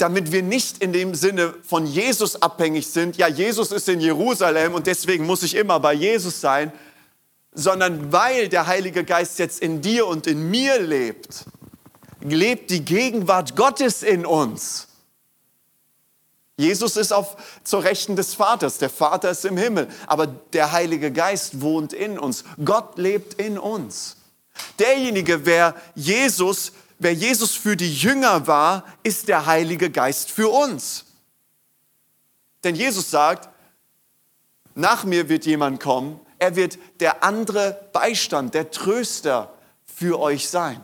damit 0.00 0.32
wir 0.32 0.42
nicht 0.42 0.82
in 0.82 0.92
dem 0.92 1.14
Sinne 1.14 1.54
von 1.62 1.86
Jesus 1.86 2.40
abhängig 2.40 2.86
sind, 2.86 3.16
ja, 3.16 3.28
Jesus 3.28 3.72
ist 3.72 3.88
in 3.88 4.00
Jerusalem 4.00 4.74
und 4.74 4.86
deswegen 4.86 5.26
muss 5.26 5.42
ich 5.42 5.54
immer 5.54 5.80
bei 5.80 5.92
Jesus 5.92 6.40
sein, 6.40 6.72
sondern 7.52 8.12
weil 8.12 8.48
der 8.48 8.66
Heilige 8.66 9.04
Geist 9.04 9.38
jetzt 9.38 9.60
in 9.60 9.82
dir 9.82 10.06
und 10.06 10.26
in 10.26 10.50
mir 10.50 10.80
lebt, 10.80 11.44
lebt 12.20 12.70
die 12.70 12.84
Gegenwart 12.84 13.56
Gottes 13.56 14.02
in 14.02 14.24
uns. 14.24 14.88
Jesus 16.56 16.96
ist 16.96 17.12
auf, 17.12 17.36
zur 17.64 17.84
Rechten 17.84 18.16
des 18.16 18.34
Vaters, 18.34 18.78
der 18.78 18.90
Vater 18.90 19.30
ist 19.30 19.44
im 19.46 19.56
Himmel, 19.56 19.88
aber 20.06 20.26
der 20.26 20.72
Heilige 20.72 21.10
Geist 21.10 21.62
wohnt 21.62 21.92
in 21.92 22.18
uns. 22.18 22.44
Gott 22.62 22.98
lebt 22.98 23.34
in 23.34 23.58
uns. 23.58 24.16
Derjenige, 24.78 25.46
wer 25.46 25.74
Jesus 25.94 26.72
wer 27.00 27.12
Jesus 27.12 27.56
für 27.56 27.76
die 27.76 27.92
Jünger 27.92 28.46
war, 28.46 28.84
ist 29.02 29.26
der 29.26 29.46
Heilige 29.46 29.90
Geist 29.90 30.30
für 30.30 30.48
uns. 30.48 31.06
Denn 32.62 32.76
Jesus 32.76 33.10
sagt, 33.10 33.48
nach 34.76 35.02
mir 35.04 35.28
wird 35.28 35.44
jemand 35.44 35.80
kommen, 35.80 36.20
Er 36.40 36.56
wird 36.56 36.78
der 37.00 37.22
andere 37.22 37.78
Beistand, 37.92 38.54
der 38.54 38.70
Tröster 38.70 39.52
für 39.84 40.18
euch 40.18 40.48
sein. 40.48 40.82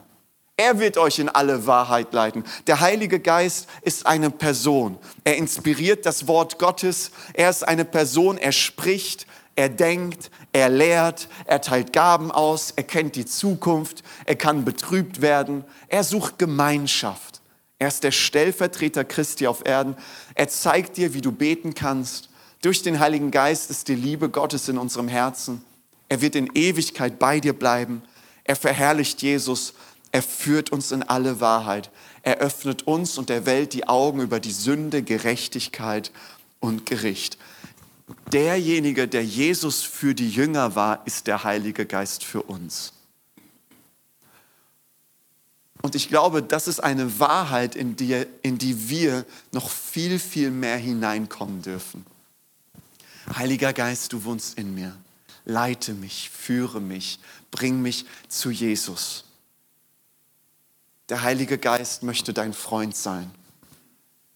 Er 0.55 0.79
wird 0.79 0.97
euch 0.97 1.19
in 1.19 1.29
alle 1.29 1.65
Wahrheit 1.65 2.13
leiten. 2.13 2.43
Der 2.67 2.79
Heilige 2.79 3.19
Geist 3.19 3.67
ist 3.81 4.05
eine 4.05 4.29
Person. 4.29 4.97
Er 5.23 5.35
inspiriert 5.35 6.05
das 6.05 6.27
Wort 6.27 6.59
Gottes. 6.59 7.11
Er 7.33 7.49
ist 7.49 7.67
eine 7.67 7.85
Person. 7.85 8.37
Er 8.37 8.51
spricht, 8.51 9.25
er 9.55 9.69
denkt, 9.69 10.29
er 10.57 10.69
lehrt, 10.69 11.27
er 11.45 11.61
teilt 11.61 11.93
Gaben 11.93 12.31
aus, 12.31 12.71
er 12.75 12.83
kennt 12.83 13.15
die 13.15 13.25
Zukunft, 13.25 14.03
er 14.25 14.35
kann 14.35 14.65
betrübt 14.65 15.21
werden. 15.21 15.63
Er 15.87 16.03
sucht 16.03 16.39
Gemeinschaft. 16.39 17.41
Er 17.79 17.89
ist 17.89 18.03
der 18.03 18.11
Stellvertreter 18.11 19.03
Christi 19.03 19.47
auf 19.47 19.65
Erden. 19.65 19.95
Er 20.35 20.47
zeigt 20.47 20.97
dir, 20.97 21.13
wie 21.13 21.21
du 21.21 21.31
beten 21.31 21.73
kannst. 21.73 22.29
Durch 22.61 22.81
den 22.81 22.99
Heiligen 22.99 23.31
Geist 23.31 23.69
ist 23.69 23.87
die 23.87 23.95
Liebe 23.95 24.29
Gottes 24.29 24.67
in 24.67 24.77
unserem 24.77 25.07
Herzen. 25.07 25.63
Er 26.09 26.21
wird 26.21 26.35
in 26.35 26.49
Ewigkeit 26.55 27.19
bei 27.19 27.39
dir 27.39 27.53
bleiben. 27.53 28.01
Er 28.43 28.55
verherrlicht 28.55 29.21
Jesus 29.21 29.73
er 30.11 30.23
führt 30.23 30.71
uns 30.71 30.91
in 30.91 31.03
alle 31.03 31.41
Wahrheit. 31.41 31.91
Er 32.23 32.37
öffnet 32.37 32.87
uns 32.87 33.17
und 33.17 33.29
der 33.29 33.45
Welt 33.45 33.73
die 33.73 33.87
Augen 33.87 34.21
über 34.21 34.39
die 34.39 34.51
Sünde, 34.51 35.03
Gerechtigkeit 35.03 36.11
und 36.59 36.85
Gericht. 36.85 37.37
Derjenige, 38.31 39.07
der 39.07 39.25
Jesus 39.25 39.83
für 39.83 40.15
die 40.15 40.29
Jünger 40.29 40.75
war, 40.75 41.05
ist 41.05 41.27
der 41.27 41.43
Heilige 41.43 41.85
Geist 41.85 42.23
für 42.23 42.41
uns. 42.41 42.93
Und 45.81 45.95
ich 45.95 46.09
glaube, 46.09 46.41
das 46.41 46.67
ist 46.67 46.79
eine 46.79 47.19
Wahrheit, 47.19 47.75
in 47.75 47.95
die, 47.95 48.25
in 48.41 48.57
die 48.57 48.89
wir 48.89 49.25
noch 49.51 49.69
viel, 49.69 50.19
viel 50.19 50.51
mehr 50.51 50.77
hineinkommen 50.77 51.61
dürfen. 51.61 52.05
Heiliger 53.35 53.73
Geist, 53.73 54.13
du 54.13 54.23
wohnst 54.23 54.57
in 54.57 54.73
mir. 54.73 54.95
Leite 55.45 55.93
mich, 55.93 56.29
führe 56.29 56.81
mich, 56.81 57.19
bring 57.51 57.81
mich 57.81 58.05
zu 58.27 58.51
Jesus. 58.51 59.25
Der 61.09 61.21
Heilige 61.21 61.57
Geist 61.57 62.03
möchte 62.03 62.33
dein 62.33 62.53
Freund 62.53 62.95
sein. 62.95 63.31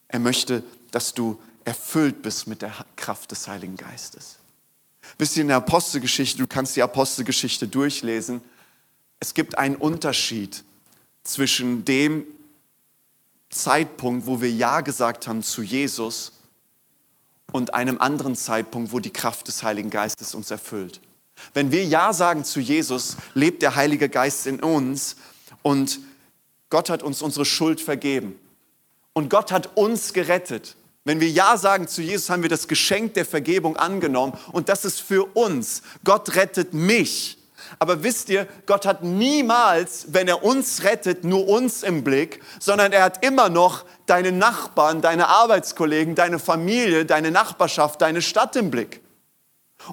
Er 0.08 0.20
möchte, 0.20 0.64
dass 0.92 1.14
du 1.14 1.42
erfüllt 1.66 2.22
bist 2.22 2.48
mit 2.48 2.62
der 2.62 2.74
Kraft 2.96 3.32
des 3.32 3.48
Heiligen 3.48 3.78
Geistes. 3.78 4.38
Wisst 5.18 5.36
ihr 5.36 5.42
in 5.42 5.48
der 5.50 5.58
Apostelgeschichte, 5.58 6.38
du 6.38 6.48
kannst 6.48 6.76
die 6.76 6.84
Apostelgeschichte 6.84 7.68
durchlesen, 7.68 8.42
es 9.20 9.34
gibt 9.34 9.58
einen 9.58 9.76
Unterschied 9.76 10.64
zwischen 11.24 11.86
dem 11.86 12.26
Zeitpunkt, 13.50 14.26
wo 14.26 14.42
wir 14.42 14.52
Ja 14.52 14.82
gesagt 14.82 15.28
haben 15.28 15.44
zu 15.44 15.62
Jesus 15.62 16.32
und 17.52 17.74
einem 17.74 18.00
anderen 18.00 18.36
Zeitpunkt, 18.36 18.92
wo 18.92 19.00
die 19.00 19.12
Kraft 19.12 19.48
des 19.48 19.62
Heiligen 19.62 19.90
Geistes 19.90 20.34
uns 20.34 20.50
erfüllt. 20.50 21.02
Wenn 21.54 21.72
wir 21.72 21.86
Ja 21.86 22.14
sagen 22.14 22.44
zu 22.44 22.60
Jesus, 22.60 23.18
lebt 23.34 23.62
der 23.62 23.76
Heilige 23.76 24.10
Geist 24.10 24.48
in 24.48 24.60
uns 24.62 25.18
und 25.62 26.00
Gott 26.70 26.90
hat 26.90 27.04
uns 27.04 27.22
unsere 27.22 27.46
Schuld 27.46 27.82
vergeben. 27.82 28.40
Und 29.14 29.30
Gott 29.30 29.52
hat 29.52 29.76
uns 29.76 30.14
gerettet. 30.14 30.76
Wenn 31.04 31.20
wir 31.20 31.30
Ja 31.30 31.58
sagen 31.58 31.88
zu 31.88 32.02
Jesus, 32.02 32.30
haben 32.30 32.44
wir 32.44 32.50
das 32.50 32.68
Geschenk 32.68 33.16
der 33.16 33.26
Vergebung 33.26 33.76
angenommen. 33.76 34.34
Und 34.52 34.70
das 34.70 34.86
ist 34.86 35.02
für 35.02 35.26
uns. 35.36 35.82
Gott 36.04 36.36
rettet 36.36 36.74
mich. 36.74 37.38
Aber 37.80 38.04
wisst 38.04 38.30
ihr, 38.30 38.48
Gott 38.66 38.86
hat 38.86 39.04
niemals, 39.04 40.08
wenn 40.10 40.28
er 40.28 40.44
uns 40.44 40.84
rettet, 40.84 41.24
nur 41.24 41.48
uns 41.48 41.84
im 41.84 42.04
Blick, 42.04 42.42
sondern 42.60 42.92
er 42.92 43.04
hat 43.04 43.26
immer 43.26 43.50
noch 43.50 43.86
deine 44.06 44.32
Nachbarn, 44.32 45.02
deine 45.02 45.28
Arbeitskollegen, 45.28 46.14
deine 46.14 46.38
Familie, 46.38 47.06
deine 47.06 47.32
Nachbarschaft, 47.32 48.02
deine 48.02 48.22
Stadt 48.22 48.56
im 48.56 48.72
Blick. 48.72 49.02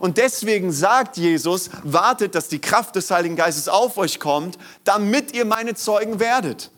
Und 0.01 0.19
deswegen 0.19 0.73
sagt 0.73 1.17
Jesus, 1.17 1.71
wartet, 1.83 2.35
dass 2.35 2.49
die 2.49 2.61
Kraft 2.61 2.97
des 2.97 3.11
Heiligen 3.11 3.37
Geistes 3.37 3.69
auf 3.69 3.97
euch 3.97 4.21
kommt, 4.21 4.59
damit 4.85 5.35
ihr 5.35 5.47
meine 5.47 5.75
Zeugen 5.75 6.21
werdet, 6.21 6.71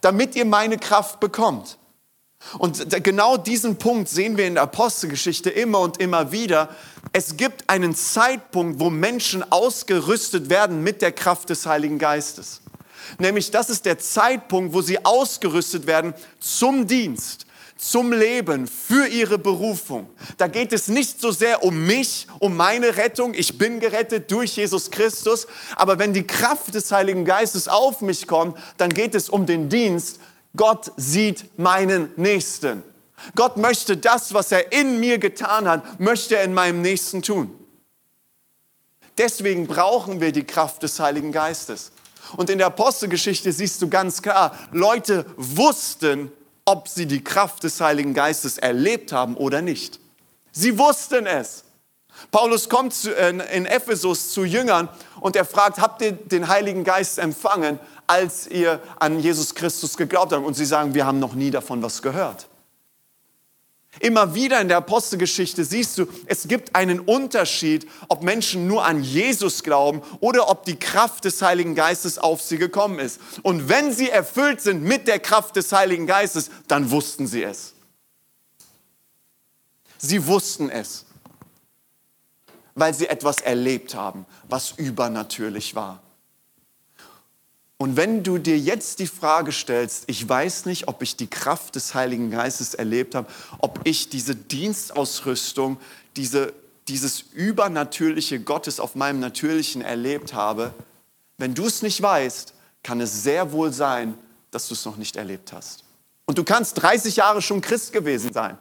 damit 0.00 0.36
ihr 0.36 0.46
meine 0.46 0.78
Kraft 0.78 1.20
bekommt. 1.20 1.76
Und 2.58 3.02
genau 3.02 3.36
diesen 3.36 3.76
Punkt 3.76 4.08
sehen 4.08 4.36
wir 4.36 4.46
in 4.46 4.54
der 4.54 4.64
Apostelgeschichte 4.64 5.50
immer 5.50 5.80
und 5.80 6.00
immer 6.00 6.32
wieder. 6.32 6.68
Es 7.12 7.36
gibt 7.36 7.68
einen 7.68 7.94
Zeitpunkt, 7.94 8.80
wo 8.80 8.90
Menschen 8.90 9.50
ausgerüstet 9.50 10.50
werden 10.50 10.82
mit 10.82 11.02
der 11.02 11.12
Kraft 11.12 11.50
des 11.50 11.66
Heiligen 11.66 11.98
Geistes. 11.98 12.60
Nämlich 13.18 13.50
das 13.50 13.70
ist 13.70 13.86
der 13.86 13.98
Zeitpunkt, 13.98 14.74
wo 14.74 14.82
sie 14.82 15.04
ausgerüstet 15.04 15.86
werden 15.86 16.14
zum 16.40 16.86
Dienst 16.86 17.46
zum 17.76 18.12
Leben, 18.12 18.66
für 18.66 19.06
ihre 19.06 19.38
Berufung. 19.38 20.08
Da 20.38 20.48
geht 20.48 20.72
es 20.72 20.88
nicht 20.88 21.20
so 21.20 21.30
sehr 21.30 21.62
um 21.62 21.86
mich, 21.86 22.26
um 22.38 22.56
meine 22.56 22.96
Rettung. 22.96 23.34
Ich 23.34 23.58
bin 23.58 23.80
gerettet 23.80 24.30
durch 24.30 24.56
Jesus 24.56 24.90
Christus. 24.90 25.46
Aber 25.76 25.98
wenn 25.98 26.14
die 26.14 26.26
Kraft 26.26 26.74
des 26.74 26.90
Heiligen 26.90 27.24
Geistes 27.24 27.68
auf 27.68 28.00
mich 28.00 28.26
kommt, 28.26 28.56
dann 28.78 28.88
geht 28.88 29.14
es 29.14 29.28
um 29.28 29.44
den 29.44 29.68
Dienst. 29.68 30.20
Gott 30.56 30.90
sieht 30.96 31.58
meinen 31.58 32.10
Nächsten. 32.16 32.82
Gott 33.34 33.56
möchte 33.56 33.96
das, 33.96 34.34
was 34.34 34.52
er 34.52 34.72
in 34.72 35.00
mir 35.00 35.18
getan 35.18 35.68
hat, 35.68 36.00
möchte 36.00 36.36
er 36.36 36.44
in 36.44 36.54
meinem 36.54 36.82
Nächsten 36.82 37.22
tun. 37.22 37.54
Deswegen 39.18 39.66
brauchen 39.66 40.20
wir 40.20 40.32
die 40.32 40.44
Kraft 40.44 40.82
des 40.82 41.00
Heiligen 41.00 41.32
Geistes. 41.32 41.92
Und 42.36 42.50
in 42.50 42.58
der 42.58 42.66
Apostelgeschichte 42.68 43.52
siehst 43.52 43.80
du 43.80 43.88
ganz 43.88 44.20
klar, 44.20 44.56
Leute 44.72 45.24
wussten, 45.36 46.30
ob 46.64 46.88
sie 46.88 47.06
die 47.06 47.22
Kraft 47.22 47.62
des 47.62 47.80
Heiligen 47.80 48.12
Geistes 48.12 48.58
erlebt 48.58 49.12
haben 49.12 49.36
oder 49.36 49.62
nicht. 49.62 50.00
Sie 50.52 50.78
wussten 50.78 51.26
es. 51.26 51.64
Paulus 52.30 52.68
kommt 52.68 53.04
in 53.04 53.66
Ephesus 53.66 54.30
zu 54.30 54.44
Jüngern 54.44 54.88
und 55.20 55.36
er 55.36 55.44
fragt, 55.44 55.78
habt 55.78 56.02
ihr 56.02 56.12
den 56.12 56.48
Heiligen 56.48 56.84
Geist 56.84 57.18
empfangen, 57.18 57.78
als 58.06 58.46
ihr 58.46 58.80
an 58.98 59.20
Jesus 59.20 59.54
Christus 59.54 59.96
geglaubt 59.96 60.32
habt? 60.32 60.44
Und 60.44 60.54
sie 60.54 60.66
sagen, 60.66 60.94
wir 60.94 61.06
haben 61.06 61.18
noch 61.18 61.34
nie 61.34 61.50
davon 61.50 61.82
was 61.82 62.02
gehört. 62.02 62.48
Immer 64.00 64.34
wieder 64.34 64.60
in 64.60 64.68
der 64.68 64.76
Apostelgeschichte 64.76 65.64
siehst 65.64 65.96
du, 65.96 66.06
es 66.26 66.48
gibt 66.48 66.76
einen 66.76 67.00
Unterschied, 67.00 67.86
ob 68.08 68.22
Menschen 68.22 68.66
nur 68.66 68.84
an 68.84 69.02
Jesus 69.02 69.62
glauben 69.62 70.02
oder 70.20 70.50
ob 70.50 70.66
die 70.66 70.76
Kraft 70.76 71.24
des 71.24 71.40
Heiligen 71.40 71.74
Geistes 71.74 72.18
auf 72.18 72.42
sie 72.42 72.58
gekommen 72.58 72.98
ist. 72.98 73.20
Und 73.42 73.70
wenn 73.70 73.92
sie 73.92 74.10
erfüllt 74.10 74.60
sind 74.60 74.82
mit 74.82 75.08
der 75.08 75.18
Kraft 75.18 75.56
des 75.56 75.72
Heiligen 75.72 76.06
Geistes, 76.06 76.50
dann 76.68 76.90
wussten 76.90 77.26
sie 77.26 77.42
es. 77.42 77.72
Sie 79.96 80.26
wussten 80.26 80.68
es, 80.68 81.05
weil 82.76 82.94
sie 82.94 83.08
etwas 83.08 83.38
erlebt 83.38 83.96
haben, 83.96 84.26
was 84.48 84.72
übernatürlich 84.76 85.74
war. 85.74 86.00
Und 87.78 87.96
wenn 87.96 88.22
du 88.22 88.38
dir 88.38 88.58
jetzt 88.58 89.00
die 89.00 89.06
Frage 89.06 89.52
stellst, 89.52 90.04
ich 90.06 90.26
weiß 90.26 90.64
nicht, 90.66 90.88
ob 90.88 91.02
ich 91.02 91.16
die 91.16 91.26
Kraft 91.26 91.74
des 91.74 91.94
Heiligen 91.94 92.30
Geistes 92.30 92.74
erlebt 92.74 93.14
habe, 93.14 93.28
ob 93.58 93.80
ich 93.84 94.08
diese 94.08 94.34
Dienstausrüstung, 94.34 95.78
diese, 96.16 96.54
dieses 96.88 97.20
übernatürliche 97.32 98.40
Gottes 98.40 98.78
auf 98.80 98.94
meinem 98.94 99.20
Natürlichen 99.20 99.82
erlebt 99.82 100.32
habe, 100.32 100.72
wenn 101.38 101.54
du 101.54 101.66
es 101.66 101.82
nicht 101.82 102.00
weißt, 102.00 102.54
kann 102.82 103.00
es 103.00 103.22
sehr 103.22 103.52
wohl 103.52 103.72
sein, 103.72 104.14
dass 104.50 104.68
du 104.68 104.74
es 104.74 104.84
noch 104.84 104.96
nicht 104.96 105.16
erlebt 105.16 105.52
hast. 105.52 105.84
Und 106.24 106.38
du 106.38 106.44
kannst 106.44 106.80
30 106.80 107.16
Jahre 107.16 107.42
schon 107.42 107.60
Christ 107.60 107.92
gewesen 107.92 108.32
sein. 108.32 108.58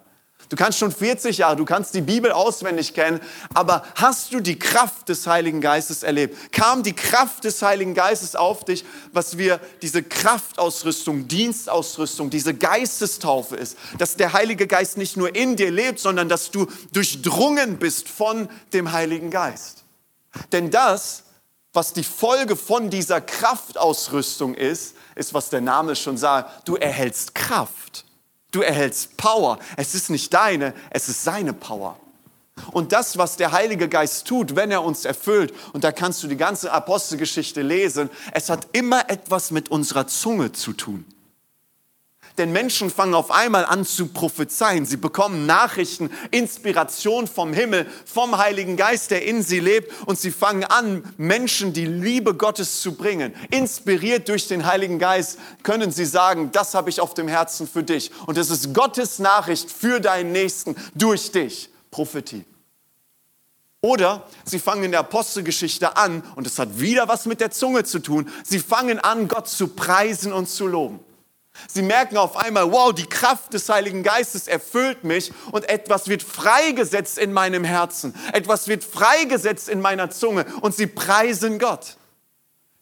Du 0.49 0.55
kannst 0.55 0.77
schon 0.77 0.91
40 0.91 1.39
Jahre, 1.39 1.55
du 1.55 1.65
kannst 1.65 1.95
die 1.95 2.01
Bibel 2.01 2.31
auswendig 2.31 2.93
kennen, 2.93 3.19
aber 3.53 3.83
hast 3.95 4.31
du 4.31 4.39
die 4.39 4.59
Kraft 4.59 5.09
des 5.09 5.25
Heiligen 5.25 5.59
Geistes 5.59 6.03
erlebt? 6.03 6.51
Kam 6.51 6.83
die 6.83 6.93
Kraft 6.93 7.43
des 7.45 7.61
Heiligen 7.61 7.95
Geistes 7.95 8.35
auf 8.35 8.63
dich, 8.63 8.85
was 9.11 9.37
wir 9.37 9.59
diese 9.81 10.03
Kraftausrüstung, 10.03 11.27
Dienstausrüstung, 11.27 12.29
diese 12.29 12.53
Geistestaufe 12.53 13.55
ist, 13.55 13.77
dass 13.97 14.15
der 14.17 14.33
Heilige 14.33 14.67
Geist 14.67 14.97
nicht 14.97 15.17
nur 15.17 15.35
in 15.35 15.55
dir 15.55 15.71
lebt, 15.71 15.99
sondern 15.99 16.29
dass 16.29 16.51
du 16.51 16.67
durchdrungen 16.93 17.77
bist 17.77 18.07
von 18.07 18.47
dem 18.73 18.91
Heiligen 18.91 19.31
Geist. 19.31 19.83
Denn 20.51 20.69
das, 20.69 21.23
was 21.73 21.93
die 21.93 22.03
Folge 22.03 22.55
von 22.55 22.89
dieser 22.89 23.19
Kraftausrüstung 23.19 24.53
ist, 24.53 24.95
ist, 25.15 25.33
was 25.33 25.49
der 25.49 25.61
Name 25.61 25.95
schon 25.95 26.17
sagt, 26.17 26.67
du 26.67 26.75
erhältst 26.75 27.33
Kraft. 27.33 28.05
Du 28.55 28.61
erhältst 28.61 29.17
Power. 29.17 29.59
Es 29.75 29.95
ist 29.95 30.09
nicht 30.09 30.33
deine, 30.33 30.73
es 30.89 31.09
ist 31.09 31.25
seine 31.25 31.51
Power. 31.51 31.99
Und 32.71 32.93
das, 32.93 33.17
was 33.17 33.35
der 33.35 33.51
Heilige 33.51 33.89
Geist 33.89 34.27
tut, 34.27 34.55
wenn 34.55 34.71
er 34.71 34.81
uns 34.81 35.03
erfüllt, 35.03 35.53
und 35.73 35.83
da 35.83 35.91
kannst 35.91 36.23
du 36.23 36.27
die 36.27 36.37
ganze 36.37 36.71
Apostelgeschichte 36.71 37.61
lesen, 37.61 38.09
es 38.31 38.49
hat 38.49 38.69
immer 38.71 39.09
etwas 39.09 39.51
mit 39.51 39.69
unserer 39.69 40.07
Zunge 40.07 40.53
zu 40.53 40.71
tun. 40.71 41.03
Denn 42.37 42.51
Menschen 42.51 42.89
fangen 42.89 43.13
auf 43.13 43.31
einmal 43.31 43.65
an 43.65 43.85
zu 43.85 44.07
prophezeien. 44.07 44.85
Sie 44.85 44.97
bekommen 44.97 45.45
Nachrichten, 45.45 46.09
Inspiration 46.31 47.27
vom 47.27 47.53
Himmel, 47.53 47.87
vom 48.05 48.37
Heiligen 48.37 48.75
Geist, 48.75 49.11
der 49.11 49.25
in 49.25 49.41
sie 49.41 49.59
lebt. 49.59 49.93
Und 50.05 50.19
sie 50.19 50.31
fangen 50.31 50.65
an, 50.65 51.03
Menschen 51.17 51.71
die 51.71 51.85
Liebe 51.85 52.33
Gottes 52.33 52.81
zu 52.81 52.95
bringen. 52.95 53.33
Inspiriert 53.51 54.27
durch 54.27 54.47
den 54.47 54.65
Heiligen 54.65 54.99
Geist 54.99 55.39
können 55.63 55.91
sie 55.91 56.05
sagen, 56.05 56.51
das 56.51 56.73
habe 56.73 56.89
ich 56.89 56.99
auf 56.99 57.13
dem 57.13 57.27
Herzen 57.27 57.67
für 57.67 57.83
dich. 57.83 58.11
Und 58.25 58.37
es 58.37 58.49
ist 58.49 58.73
Gottes 58.73 59.19
Nachricht 59.19 59.71
für 59.71 60.01
deinen 60.01 60.33
Nächsten 60.33 60.75
durch 60.93 61.31
dich. 61.31 61.69
Prophetie. 61.89 62.43
Oder 63.79 64.27
sie 64.43 64.59
fangen 64.59 64.85
in 64.85 64.91
der 64.91 65.01
Apostelgeschichte 65.01 65.95
an, 65.95 66.23
und 66.35 66.47
es 66.47 66.57
hat 66.57 66.79
wieder 66.79 67.07
was 67.07 67.27
mit 67.27 67.39
der 67.39 67.51
Zunge 67.51 67.83
zu 67.83 67.99
tun, 67.99 68.27
sie 68.43 68.59
fangen 68.59 68.99
an, 68.99 69.27
Gott 69.27 69.47
zu 69.47 69.67
preisen 69.67 70.33
und 70.33 70.49
zu 70.49 70.65
loben. 70.65 70.99
Sie 71.67 71.81
merken 71.81 72.17
auf 72.17 72.37
einmal, 72.37 72.71
wow, 72.71 72.93
die 72.93 73.05
Kraft 73.05 73.53
des 73.53 73.69
Heiligen 73.69 74.03
Geistes 74.03 74.47
erfüllt 74.47 75.03
mich 75.03 75.31
und 75.51 75.67
etwas 75.69 76.07
wird 76.07 76.23
freigesetzt 76.23 77.17
in 77.17 77.33
meinem 77.33 77.63
Herzen, 77.63 78.13
etwas 78.33 78.67
wird 78.67 78.83
freigesetzt 78.83 79.69
in 79.69 79.81
meiner 79.81 80.09
Zunge 80.09 80.45
und 80.61 80.75
sie 80.75 80.87
preisen 80.87 81.59
Gott. 81.59 81.97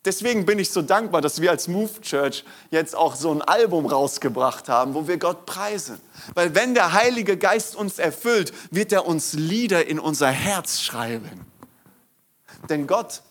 Deswegen 0.06 0.46
bin 0.46 0.60
ich 0.60 0.70
so 0.70 0.82
dankbar, 0.82 1.22
dass 1.22 1.40
wir 1.40 1.50
als 1.50 1.70
Move 1.70 2.02
Church 2.02 2.44
jetzt 2.72 2.94
auch 2.94 3.16
so 3.16 3.32
ein 3.32 3.42
Album 3.42 3.86
rausgebracht 3.86 4.68
haben, 4.68 4.96
wo 4.96 5.08
wir 5.08 5.18
Gott 5.18 5.46
preisen. 5.46 5.98
Weil 6.34 6.54
wenn 6.56 6.74
der 6.74 6.92
Heilige 6.92 7.38
Geist 7.38 7.76
uns 7.76 8.00
erfüllt, 8.00 8.54
wird 8.70 8.92
er 8.92 9.06
uns 9.06 9.32
Lieder 9.32 9.88
in 9.88 10.00
unser 10.00 10.28
Herz 10.28 10.82
schreiben. 10.82 11.46
Denn 12.70 12.86
Gott 12.86 13.22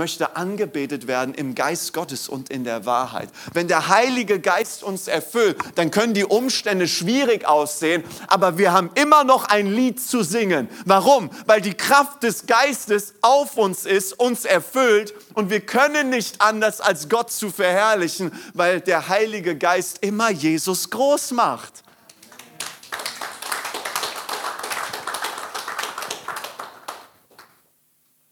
möchte 0.00 0.34
angebetet 0.34 1.06
werden 1.08 1.34
im 1.34 1.54
Geist 1.54 1.92
Gottes 1.92 2.30
und 2.30 2.48
in 2.48 2.64
der 2.64 2.86
Wahrheit. 2.86 3.28
Wenn 3.52 3.68
der 3.68 3.88
Heilige 3.88 4.40
Geist 4.40 4.82
uns 4.82 5.08
erfüllt, 5.08 5.58
dann 5.74 5.90
können 5.90 6.14
die 6.14 6.24
Umstände 6.24 6.88
schwierig 6.88 7.46
aussehen, 7.46 8.02
aber 8.26 8.56
wir 8.56 8.72
haben 8.72 8.90
immer 8.94 9.24
noch 9.24 9.44
ein 9.44 9.66
Lied 9.66 10.00
zu 10.00 10.22
singen. 10.22 10.70
Warum? 10.86 11.28
Weil 11.44 11.60
die 11.60 11.74
Kraft 11.74 12.22
des 12.22 12.46
Geistes 12.46 13.12
auf 13.20 13.58
uns 13.58 13.84
ist, 13.84 14.18
uns 14.18 14.46
erfüllt 14.46 15.12
und 15.34 15.50
wir 15.50 15.60
können 15.60 16.08
nicht 16.08 16.40
anders 16.40 16.80
als 16.80 17.10
Gott 17.10 17.30
zu 17.30 17.50
verherrlichen, 17.50 18.32
weil 18.54 18.80
der 18.80 19.10
Heilige 19.10 19.54
Geist 19.54 19.98
immer 20.00 20.30
Jesus 20.30 20.88
groß 20.88 21.32
macht. 21.32 21.82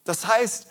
Das 0.05 0.27
heißt, 0.27 0.68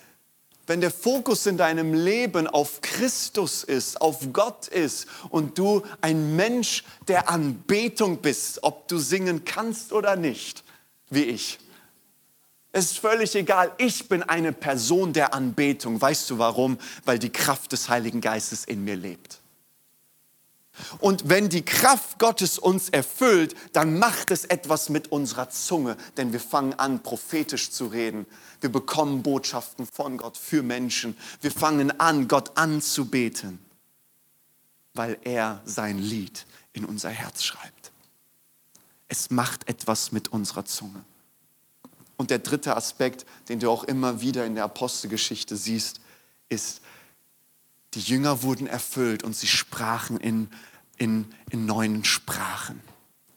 wenn 0.68 0.82
der 0.82 0.92
Fokus 0.92 1.46
in 1.46 1.58
deinem 1.58 1.94
Leben 1.94 2.46
auf 2.46 2.82
Christus 2.82 3.64
ist, 3.64 4.00
auf 4.02 4.20
Gott 4.34 4.68
ist 4.68 5.08
und 5.30 5.58
du 5.58 5.82
ein 6.02 6.36
Mensch 6.36 6.84
der 7.08 7.30
Anbetung 7.30 8.18
bist, 8.18 8.64
ob 8.64 8.88
du 8.90 8.98
singen 8.98 9.46
kannst 9.46 9.94
oder 9.94 10.18
nicht, 10.18 10.64
wie 11.10 11.24
ich. 11.24 11.58
Es 12.74 12.92
ist 12.92 13.00
völlig 13.00 13.34
egal, 13.34 13.72
ich 13.78 14.08
bin 14.10 14.22
eine 14.22 14.52
Person 14.52 15.14
der 15.14 15.34
Anbetung. 15.34 16.00
Weißt 16.00 16.30
du 16.30 16.38
warum? 16.38 16.78
Weil 17.06 17.18
die 17.18 17.32
Kraft 17.32 17.72
des 17.72 17.90
Heiligen 17.90 18.22
Geistes 18.22 18.66
in 18.66 18.84
mir 18.84 18.96
lebt. 18.96 19.40
Und 21.00 21.30
wenn 21.30 21.50
die 21.50 21.64
Kraft 21.64 22.20
Gottes 22.20 22.60
uns 22.60 22.90
erfüllt, 22.90 23.56
dann 23.74 24.00
macht 24.00 24.32
es 24.32 24.46
etwas 24.46 24.90
mit 24.90 25.12
unserer 25.12 25.50
Zunge, 25.50 25.98
denn 26.18 26.34
wir 26.34 26.40
fangen 26.40 26.74
an, 26.74 27.04
prophetisch 27.04 27.72
zu 27.72 27.88
reden. 27.88 28.26
Wir 28.62 28.72
bekommen 28.72 29.24
Botschaften 29.24 29.86
von 29.86 30.18
Gott 30.18 30.38
für 30.38 30.64
Menschen. 30.64 31.18
Wir 31.42 31.52
fangen 31.52 32.00
an, 32.00 32.28
Gott 32.28 32.58
anzubeten, 32.58 33.60
weil 34.94 35.18
er 35.24 35.62
sein 35.66 36.00
Lied 36.00 36.46
in 36.74 36.86
unser 36.86 37.10
Herz 37.10 37.44
schreibt. 37.44 37.92
Es 39.08 39.30
macht 39.30 39.68
etwas 39.70 40.12
mit 40.12 40.30
unserer 40.30 40.66
Zunge. 40.66 41.04
Und 42.18 42.32
der 42.32 42.40
dritte 42.40 42.76
Aspekt, 42.76 43.26
den 43.48 43.60
du 43.60 43.70
auch 43.70 43.84
immer 43.84 44.22
wieder 44.22 44.46
in 44.46 44.56
der 44.56 44.64
Apostelgeschichte 44.64 45.56
siehst, 45.56 46.02
ist, 46.50 46.82
die 47.98 48.12
Jünger 48.12 48.44
wurden 48.44 48.68
erfüllt 48.68 49.24
und 49.24 49.36
sie 49.36 49.48
sprachen 49.48 50.18
in, 50.18 50.50
in, 50.98 51.26
in 51.50 51.66
neuen 51.66 52.06
Sprachen. 52.06 52.80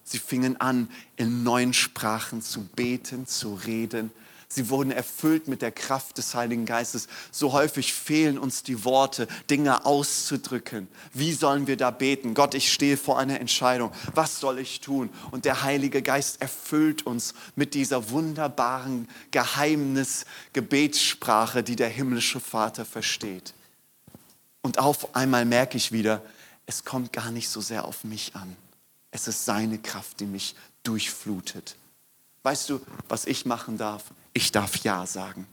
Sie 0.03 0.19
fingen 0.19 0.61
an, 0.61 0.87
in 1.15 1.41
neuen 1.41 1.73
Sprachen 1.73 2.43
zu 2.43 2.65
beten, 2.65 3.25
zu 3.25 3.55
reden. 3.55 4.11
Sie 4.47 4.69
wurden 4.69 4.91
erfüllt 4.91 5.47
mit 5.47 5.63
der 5.63 5.71
Kraft 5.71 6.19
des 6.19 6.35
Heiligen 6.35 6.67
Geistes. 6.67 7.07
So 7.31 7.53
häufig 7.53 7.91
fehlen 7.91 8.37
uns 8.37 8.61
die 8.61 8.85
Worte, 8.85 9.27
Dinge 9.49 9.83
auszudrücken. 9.83 10.87
Wie 11.11 11.33
sollen 11.33 11.65
wir 11.65 11.77
da 11.77 11.89
beten? 11.89 12.35
Gott, 12.35 12.53
ich 12.53 12.71
stehe 12.71 12.97
vor 12.97 13.17
einer 13.17 13.39
Entscheidung. 13.39 13.91
Was 14.13 14.39
soll 14.39 14.59
ich 14.59 14.79
tun? 14.79 15.09
Und 15.31 15.45
der 15.45 15.63
Heilige 15.63 16.03
Geist 16.03 16.39
erfüllt 16.39 17.07
uns 17.07 17.33
mit 17.55 17.73
dieser 17.73 18.11
wunderbaren 18.11 19.07
Geheimnis-Gebetssprache, 19.31 21.63
die 21.63 21.75
der 21.75 21.89
himmlische 21.89 22.39
Vater 22.39 22.85
versteht. 22.85 23.55
Und 24.61 24.79
auf 24.79 25.15
einmal 25.15 25.45
merke 25.45 25.77
ich 25.77 25.91
wieder, 25.91 26.21
es 26.65 26.85
kommt 26.85 27.11
gar 27.13 27.31
nicht 27.31 27.49
so 27.49 27.61
sehr 27.61 27.85
auf 27.85 28.03
mich 28.03 28.35
an. 28.35 28.55
Es 29.11 29.27
ist 29.27 29.45
seine 29.45 29.79
Kraft, 29.79 30.19
die 30.19 30.25
mich 30.25 30.55
durchflutet. 30.83 31.75
Weißt 32.43 32.69
du, 32.69 32.81
was 33.09 33.25
ich 33.25 33.45
machen 33.45 33.77
darf? 33.77 34.05
Ich 34.33 34.51
darf 34.51 34.77
Ja 34.77 35.05
sagen. 35.05 35.47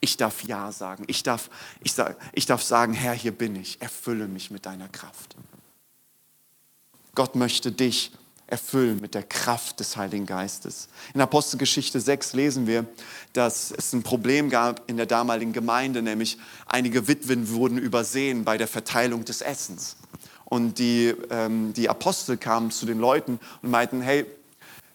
Ich 0.00 0.16
darf 0.16 0.42
Ja 0.44 0.72
sagen. 0.72 1.04
Ich 1.06 1.22
darf, 1.22 1.50
ich, 1.80 1.92
sag, 1.92 2.16
ich 2.32 2.46
darf 2.46 2.62
sagen, 2.62 2.94
Herr, 2.94 3.12
hier 3.12 3.32
bin 3.32 3.56
ich. 3.56 3.80
Erfülle 3.82 4.26
mich 4.26 4.50
mit 4.50 4.66
deiner 4.66 4.88
Kraft. 4.88 5.36
Gott 7.14 7.36
möchte 7.36 7.70
dich 7.70 8.12
erfüllen 8.46 9.00
mit 9.00 9.14
der 9.14 9.22
Kraft 9.22 9.80
des 9.80 9.96
Heiligen 9.96 10.26
Geistes. 10.26 10.88
In 11.14 11.20
Apostelgeschichte 11.20 12.00
6 12.00 12.34
lesen 12.34 12.66
wir, 12.66 12.84
dass 13.32 13.70
es 13.70 13.92
ein 13.92 14.02
Problem 14.02 14.50
gab 14.50 14.88
in 14.88 14.96
der 14.96 15.06
damaligen 15.06 15.52
Gemeinde, 15.52 16.02
nämlich 16.02 16.38
einige 16.66 17.08
Witwen 17.08 17.50
wurden 17.50 17.78
übersehen 17.78 18.44
bei 18.44 18.58
der 18.58 18.68
Verteilung 18.68 19.24
des 19.24 19.40
Essens. 19.40 19.96
Und 20.44 20.78
die, 20.78 21.14
ähm, 21.30 21.72
die 21.72 21.88
Apostel 21.88 22.36
kamen 22.36 22.70
zu 22.70 22.86
den 22.86 22.98
Leuten 22.98 23.40
und 23.62 23.70
meinten, 23.70 24.02
hey, 24.02 24.26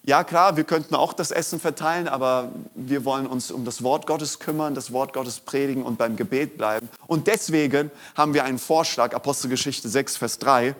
ja 0.03 0.23
klar, 0.23 0.55
wir 0.55 0.63
könnten 0.63 0.95
auch 0.95 1.13
das 1.13 1.31
Essen 1.31 1.59
verteilen, 1.59 2.07
aber 2.07 2.51
wir 2.73 3.03
wollen 3.03 3.27
uns 3.27 3.51
um 3.51 3.65
das 3.65 3.83
Wort 3.83 4.07
Gottes 4.07 4.39
kümmern, 4.39 4.73
das 4.73 4.93
Wort 4.93 5.13
Gottes 5.13 5.39
predigen 5.39 5.83
und 5.83 5.97
beim 5.97 6.15
Gebet 6.15 6.57
bleiben. 6.57 6.89
Und 7.07 7.27
deswegen 7.27 7.91
haben 8.15 8.33
wir 8.33 8.43
einen 8.43 8.59
Vorschlag, 8.59 9.13
Apostelgeschichte 9.13 9.89
6, 9.89 10.17
Vers 10.17 10.39
3, 10.39 10.75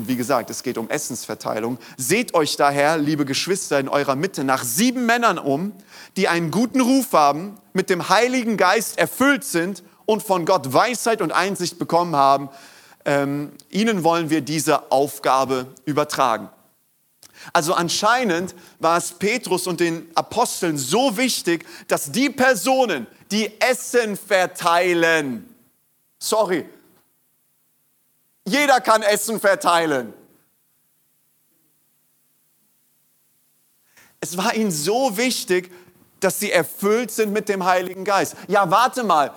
und 0.00 0.08
wie 0.08 0.16
gesagt, 0.16 0.48
es 0.48 0.62
geht 0.62 0.78
um 0.78 0.88
Essensverteilung. 0.88 1.76
Seht 1.98 2.32
euch 2.32 2.56
daher, 2.56 2.96
liebe 2.96 3.26
Geschwister, 3.26 3.78
in 3.78 3.90
eurer 3.90 4.16
Mitte 4.16 4.44
nach 4.44 4.64
sieben 4.64 5.04
Männern 5.04 5.38
um, 5.38 5.72
die 6.16 6.26
einen 6.26 6.50
guten 6.50 6.80
Ruf 6.80 7.12
haben, 7.12 7.58
mit 7.74 7.90
dem 7.90 8.08
Heiligen 8.08 8.56
Geist 8.56 8.96
erfüllt 8.96 9.44
sind 9.44 9.82
und 10.06 10.22
von 10.22 10.46
Gott 10.46 10.72
Weisheit 10.72 11.20
und 11.20 11.32
Einsicht 11.32 11.78
bekommen 11.78 12.16
haben. 12.16 12.48
Ähm, 13.04 13.52
ihnen 13.68 14.02
wollen 14.02 14.30
wir 14.30 14.40
diese 14.40 14.90
Aufgabe 14.90 15.66
übertragen. 15.84 16.48
Also 17.52 17.74
anscheinend 17.74 18.54
war 18.78 18.96
es 18.96 19.12
Petrus 19.12 19.66
und 19.66 19.80
den 19.80 20.08
Aposteln 20.14 20.78
so 20.78 21.18
wichtig, 21.18 21.66
dass 21.88 22.10
die 22.10 22.30
Personen, 22.30 23.06
die 23.30 23.60
Essen 23.60 24.16
verteilen, 24.16 25.54
sorry, 26.18 26.64
jeder 28.50 28.80
kann 28.80 29.02
Essen 29.02 29.40
verteilen. 29.40 30.12
Es 34.20 34.36
war 34.36 34.54
ihnen 34.54 34.70
so 34.70 35.16
wichtig, 35.16 35.72
dass 36.20 36.38
sie 36.38 36.52
erfüllt 36.52 37.10
sind 37.10 37.32
mit 37.32 37.48
dem 37.48 37.64
Heiligen 37.64 38.04
Geist. 38.04 38.36
Ja, 38.48 38.70
warte 38.70 39.02
mal, 39.02 39.32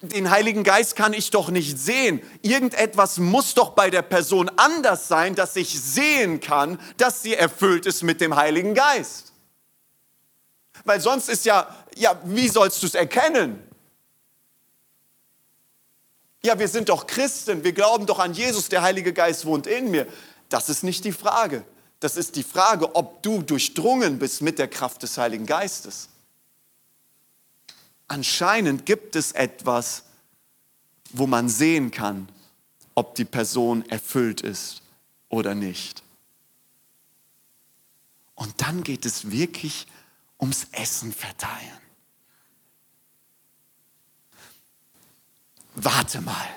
den 0.00 0.30
Heiligen 0.30 0.62
Geist 0.62 0.96
kann 0.96 1.12
ich 1.12 1.30
doch 1.30 1.50
nicht 1.50 1.78
sehen. 1.78 2.22
Irgendetwas 2.42 3.18
muss 3.18 3.54
doch 3.54 3.70
bei 3.70 3.90
der 3.90 4.02
Person 4.02 4.50
anders 4.56 5.08
sein, 5.08 5.34
dass 5.34 5.56
ich 5.56 5.78
sehen 5.78 6.40
kann, 6.40 6.80
dass 6.96 7.22
sie 7.22 7.34
erfüllt 7.34 7.84
ist 7.84 8.02
mit 8.02 8.20
dem 8.20 8.36
Heiligen 8.36 8.74
Geist. 8.74 9.32
Weil 10.84 11.00
sonst 11.00 11.28
ist 11.28 11.44
ja, 11.44 11.66
ja, 11.96 12.18
wie 12.24 12.48
sollst 12.48 12.82
du 12.82 12.86
es 12.86 12.94
erkennen? 12.94 13.65
Ja, 16.46 16.56
wir 16.60 16.68
sind 16.68 16.90
doch 16.90 17.08
Christen, 17.08 17.64
wir 17.64 17.72
glauben 17.72 18.06
doch 18.06 18.20
an 18.20 18.32
Jesus, 18.32 18.68
der 18.68 18.82
Heilige 18.82 19.12
Geist 19.12 19.46
wohnt 19.46 19.66
in 19.66 19.90
mir. 19.90 20.06
Das 20.48 20.68
ist 20.68 20.84
nicht 20.84 21.04
die 21.04 21.10
Frage. 21.10 21.64
Das 21.98 22.16
ist 22.16 22.36
die 22.36 22.44
Frage, 22.44 22.94
ob 22.94 23.20
du 23.24 23.42
durchdrungen 23.42 24.20
bist 24.20 24.42
mit 24.42 24.60
der 24.60 24.68
Kraft 24.68 25.02
des 25.02 25.18
Heiligen 25.18 25.44
Geistes. 25.44 26.08
Anscheinend 28.06 28.86
gibt 28.86 29.16
es 29.16 29.32
etwas, 29.32 30.04
wo 31.10 31.26
man 31.26 31.48
sehen 31.48 31.90
kann, 31.90 32.28
ob 32.94 33.16
die 33.16 33.24
Person 33.24 33.84
erfüllt 33.88 34.40
ist 34.40 34.82
oder 35.28 35.56
nicht. 35.56 36.04
Und 38.36 38.60
dann 38.62 38.84
geht 38.84 39.04
es 39.04 39.32
wirklich 39.32 39.88
ums 40.38 40.68
Essen 40.70 41.12
verteilen. 41.12 41.85
Warte 45.76 46.20
mal. 46.20 46.48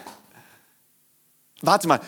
Warte 1.61 1.87
mal. 1.87 2.01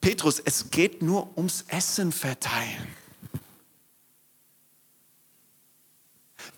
Petrus, 0.00 0.40
es 0.40 0.70
geht 0.70 1.02
nur 1.02 1.36
ums 1.36 1.64
Essen 1.68 2.10
verteilen. 2.10 2.88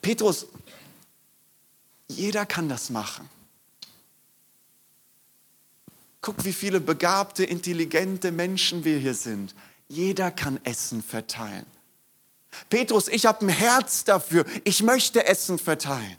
Petrus, 0.01 0.47
jeder 2.09 2.47
kann 2.47 2.69
das 2.69 2.91
machen. 2.91 3.29
Guck, 6.21 6.45
wie 6.45 6.55
viele 6.55 6.81
begabte, 6.81 7.45
intelligente 7.45 8.33
Menschen 8.33 8.85
wir 8.85 8.99
hier 8.99 9.15
sind. 9.15 9.55
Jeder 9.89 10.31
kann 10.31 10.59
Essen 10.65 11.03
verteilen. 11.03 11.67
Petrus, 12.71 13.09
ich 13.09 13.27
habe 13.27 13.45
ein 13.45 13.51
Herz 13.51 14.05
dafür. 14.05 14.47
Ich 14.65 14.83
möchte 14.83 15.27
Essen 15.27 15.59
verteilen. 15.59 16.17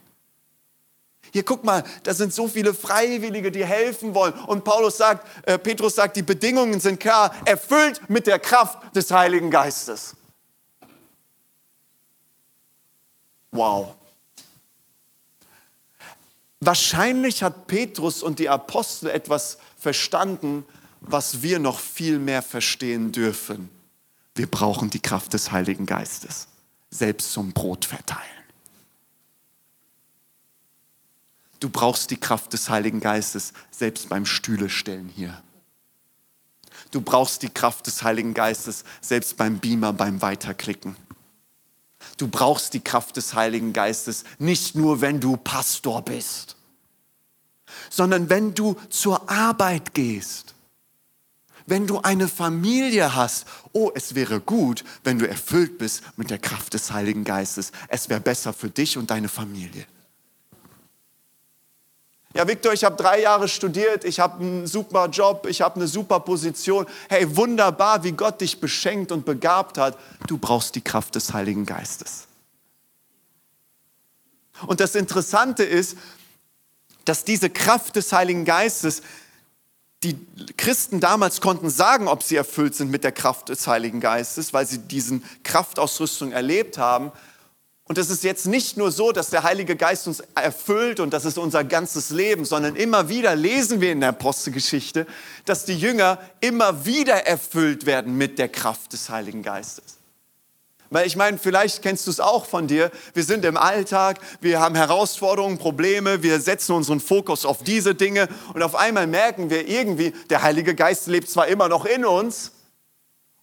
Hier, 1.32 1.44
guck 1.44 1.64
mal, 1.64 1.84
da 2.04 2.14
sind 2.14 2.34
so 2.34 2.48
viele 2.48 2.74
Freiwillige, 2.74 3.52
die 3.52 3.66
helfen 3.66 4.14
wollen. 4.14 4.34
Und 4.34 4.64
Paulus 4.64 4.98
sagt, 4.98 5.28
äh, 5.48 5.58
Petrus 5.58 5.96
sagt, 5.96 6.16
die 6.16 6.24
Bedingungen 6.24 6.80
sind 6.80 7.00
klar, 7.00 7.34
erfüllt 7.46 8.02
mit 8.10 8.28
der 8.28 8.40
Kraft 8.40 8.96
des 8.96 9.12
Heiligen 9.12 9.52
Geistes. 9.52 10.16
Wow. 13.52 13.96
Wahrscheinlich 16.60 17.44
hat 17.44 17.68
Petrus 17.68 18.24
und 18.24 18.40
die 18.40 18.50
Apostel 18.50 19.10
etwas 19.10 19.58
verstanden, 19.78 20.66
was 21.02 21.42
wir 21.42 21.60
noch 21.60 21.80
viel 21.80 22.20
mehr 22.20 22.42
verstehen 22.42 23.12
dürfen. 23.12 23.70
Wir 24.34 24.48
brauchen 24.48 24.90
die 24.90 25.00
Kraft 25.00 25.34
des 25.34 25.52
Heiligen 25.52 25.86
Geistes, 25.86 26.48
selbst 26.90 27.32
zum 27.32 27.54
Brot 27.54 27.86
verteilen. 27.86 28.35
Du 31.66 31.72
brauchst 31.72 32.12
die 32.12 32.18
Kraft 32.18 32.54
des 32.54 32.70
Heiligen 32.70 33.00
Geistes, 33.00 33.52
selbst 33.72 34.08
beim 34.08 34.28
Stühle 34.28 34.70
stellen 34.70 35.10
hier. 35.10 35.42
Du 36.92 37.02
brauchst 37.02 37.42
die 37.42 37.50
Kraft 37.50 37.88
des 37.88 38.04
Heiligen 38.04 38.36
Geistes, 38.36 38.84
selbst 39.02 39.36
beim 39.36 39.58
Beamer, 39.58 39.92
beim 39.92 40.22
Weiterklicken. 40.22 40.96
Du 42.18 42.28
brauchst 42.28 42.76
die 42.76 42.82
Kraft 42.82 43.18
des 43.18 43.34
Heiligen 43.34 43.74
Geistes 43.74 44.26
nicht 44.38 44.76
nur, 44.76 45.02
wenn 45.02 45.20
du 45.20 45.38
Pastor 45.38 46.04
bist, 46.04 46.56
sondern 47.90 48.30
wenn 48.30 48.54
du 48.54 48.76
zur 48.92 49.28
Arbeit 49.28 49.96
gehst, 49.96 50.54
wenn 51.66 51.88
du 51.88 52.00
eine 52.00 52.28
Familie 52.28 53.16
hast. 53.16 53.48
Oh, 53.74 53.90
es 53.96 54.14
wäre 54.14 54.40
gut, 54.40 54.84
wenn 55.04 55.18
du 55.18 55.28
erfüllt 55.28 55.80
bist 55.80 56.04
mit 56.16 56.30
der 56.30 56.38
Kraft 56.38 56.76
des 56.76 56.92
Heiligen 56.92 57.24
Geistes. 57.24 57.72
Es 57.88 58.08
wäre 58.08 58.22
besser 58.22 58.54
für 58.54 58.70
dich 58.70 59.00
und 59.00 59.10
deine 59.10 59.30
Familie. 59.30 59.88
Ja, 62.36 62.46
Victor, 62.46 62.74
ich 62.74 62.84
habe 62.84 62.98
drei 62.98 63.22
Jahre 63.22 63.48
studiert, 63.48 64.04
ich 64.04 64.20
habe 64.20 64.42
einen 64.44 64.68
super 64.68 65.08
Job, 65.08 65.48
ich 65.50 65.62
habe 65.62 65.78
eine 65.78 65.88
super 65.88 66.20
Position. 66.20 66.86
Hey, 67.08 67.34
wunderbar, 67.38 68.04
wie 68.04 68.12
Gott 68.12 68.42
dich 68.42 68.60
beschenkt 68.60 69.14
und 69.14 69.26
begabt 69.26 69.78
hat. 69.78 69.98
Du 70.28 70.38
brauchst 70.38 70.76
die 70.76 70.82
Kraft 70.82 71.16
des 71.16 71.32
Heiligen 71.32 71.66
Geistes. 71.66 72.28
Und 74.68 74.82
das 74.82 74.96
Interessante 74.96 75.64
ist, 75.64 75.98
dass 77.06 77.24
diese 77.24 77.50
Kraft 77.50 77.96
des 77.96 78.12
Heiligen 78.12 78.44
Geistes, 78.44 79.02
die 80.04 80.20
Christen 80.58 81.00
damals 81.00 81.40
konnten 81.40 81.70
sagen, 81.70 82.10
ob 82.10 82.22
sie 82.22 82.36
erfüllt 82.36 82.76
sind 82.76 82.92
mit 82.92 83.06
der 83.06 83.14
Kraft 83.14 83.48
des 83.48 83.66
Heiligen 83.66 84.02
Geistes, 84.02 84.52
weil 84.52 84.68
sie 84.68 84.80
diesen 84.80 85.24
Kraftausrüstung 85.44 86.34
erlebt 86.34 86.78
haben, 86.78 87.14
und 87.88 88.00
es 88.00 88.10
ist 88.10 88.24
jetzt 88.24 88.48
nicht 88.48 88.78
nur 88.78 88.92
so, 88.92 89.12
dass 89.12 89.30
der 89.30 89.44
Heilige 89.44 89.76
Geist 89.76 90.08
uns 90.08 90.24
erfüllt 90.34 91.00
und 91.00 91.14
das 91.14 91.24
ist 91.24 91.38
unser 91.38 91.64
ganzes 91.64 92.10
Leben, 92.10 92.44
sondern 92.44 92.76
immer 92.76 93.10
wieder 93.10 93.36
lesen 93.36 93.80
wir 93.80 93.92
in 93.92 94.00
der 94.00 94.10
Apostelgeschichte, 94.10 95.06
dass 95.46 95.66
die 95.66 95.78
Jünger 95.78 96.18
immer 96.42 96.86
wieder 96.86 97.28
erfüllt 97.28 97.86
werden 97.86 98.18
mit 98.18 98.40
der 98.40 98.50
Kraft 98.50 98.94
des 98.94 99.10
Heiligen 99.10 99.44
Geistes. 99.44 99.98
Weil 100.90 101.06
ich 101.06 101.16
meine, 101.16 101.38
vielleicht 101.38 101.84
kennst 101.84 102.08
du 102.08 102.12
es 102.12 102.20
auch 102.20 102.46
von 102.46 102.68
dir. 102.68 102.90
Wir 103.14 103.24
sind 103.24 103.46
im 103.46 103.58
Alltag, 103.58 104.20
wir 104.42 104.60
haben 104.60 104.76
Herausforderungen, 104.76 105.60
Probleme, 105.60 106.24
wir 106.24 106.40
setzen 106.40 106.74
unseren 106.74 107.00
Fokus 107.00 107.46
auf 107.46 107.64
diese 107.64 107.94
Dinge 107.94 108.30
und 108.56 108.64
auf 108.64 108.74
einmal 108.74 109.06
merken 109.06 109.52
wir 109.52 109.68
irgendwie, 109.68 110.12
der 110.32 110.42
Heilige 110.42 110.74
Geist 110.74 111.06
lebt 111.06 111.30
zwar 111.30 111.48
immer 111.48 111.70
noch 111.70 111.86
in 111.86 112.04
uns, 112.04 112.52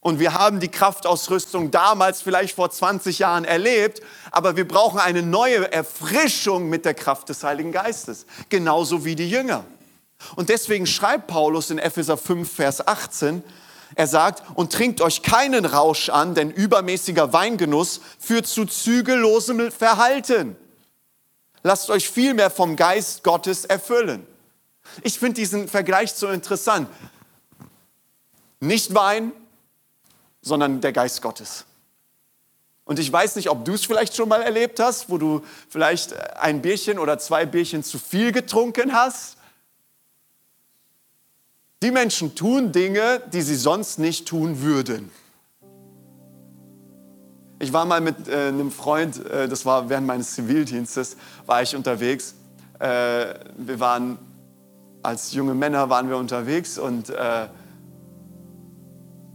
und 0.03 0.19
wir 0.19 0.35
haben 0.35 0.59
die 0.59 0.69
Kraftausrüstung 0.69 1.71
damals 1.71 2.23
vielleicht 2.23 2.57
vor 2.57 2.69
20 2.71 3.21
Jahren 3.21 3.45
erlebt, 3.45 4.03
aber 4.33 4.57
wir 4.57 4.67
brauchen 4.67 4.99
eine 4.99 5.23
neue 5.23 5.73
Erfrischung 5.73 6.69
mit 6.69 6.85
der 6.85 6.95
Kraft 6.95 7.29
des 7.29 7.45
Heiligen 7.45 7.71
Geistes, 7.71 8.27
genauso 8.49 9.05
wie 9.05 9.15
die 9.15 9.31
Jünger. 9.31 9.65
Und 10.35 10.49
deswegen 10.49 10.89
schreibt 10.89 11.29
Paulus 11.29 11.71
in 11.71 11.79
Epheser 11.79 12.17
5, 12.17 12.53
Vers 12.53 12.87
18, 12.87 13.45
er 13.95 14.07
sagt, 14.09 14.43
und 14.57 14.73
trinkt 14.73 15.01
euch 15.03 15.23
keinen 15.23 15.65
Rausch 15.65 16.09
an, 16.09 16.35
denn 16.35 16.51
übermäßiger 16.51 17.33
Weingenuss 17.33 18.01
führt 18.19 18.49
zu 18.49 18.65
zügellosem 18.65 19.71
Verhalten. 19.71 20.57
Lasst 21.63 21.91
euch 21.91 22.11
vielmehr 22.11 22.51
vom 22.51 22.75
Geist 22.75 23.23
Gottes 23.23 23.67
erfüllen. 23.67 24.27
Ich 25.03 25.21
finde 25.21 25.35
diesen 25.35 25.69
Vergleich 25.69 26.13
so 26.13 26.27
interessant. 26.29 26.89
Nicht 28.59 28.95
Wein, 28.95 29.33
sondern 30.43 30.81
der 30.81 30.93
Geist 30.93 31.23
Gottes. 31.23 31.65
Und 32.85 32.99
ich 32.99 33.11
weiß 33.11 33.37
nicht, 33.37 33.49
ob 33.49 33.65
du 33.65 33.73
es 33.73 33.87
vielleicht 33.87 34.15
schon 34.17 34.29
mal 34.29 34.43
erlebt 34.43 34.81
hast, 34.81 35.09
wo 35.09 35.17
du 35.17 35.43
vielleicht 35.69 36.15
ein 36.37 36.61
Bierchen 36.61 36.99
oder 36.99 37.19
zwei 37.19 37.47
Bierchen 37.47 37.83
zu 37.85 37.99
viel 37.99 38.33
getrunken 38.33 38.93
hast. 38.93 39.37
Die 41.83 41.91
Menschen 41.91 42.35
tun 42.35 42.73
Dinge, 42.73 43.23
die 43.33 43.43
sie 43.43 43.57
sonst 43.57 43.99
nicht 43.99 44.27
tun 44.27 44.61
würden. 44.63 45.11
Ich 47.61 47.73
war 47.73 47.85
mal 47.85 48.01
mit 48.01 48.29
äh, 48.29 48.49
einem 48.49 48.73
Freund, 48.73 49.25
äh, 49.27 49.49
das 49.49 49.65
war 49.65 49.89
während 49.89 50.07
meines 50.07 50.35
Zivildienstes, 50.35 51.17
war 51.47 51.63
ich 51.63 51.77
unterwegs. 51.77 52.35
Äh, 52.81 53.35
wir 53.57 53.79
waren 53.79 54.19
als 55.03 55.33
junge 55.33 55.55
Männer 55.55 55.89
waren 55.91 56.09
wir 56.09 56.17
unterwegs 56.17 56.79
und 56.79 57.11
äh, 57.11 57.47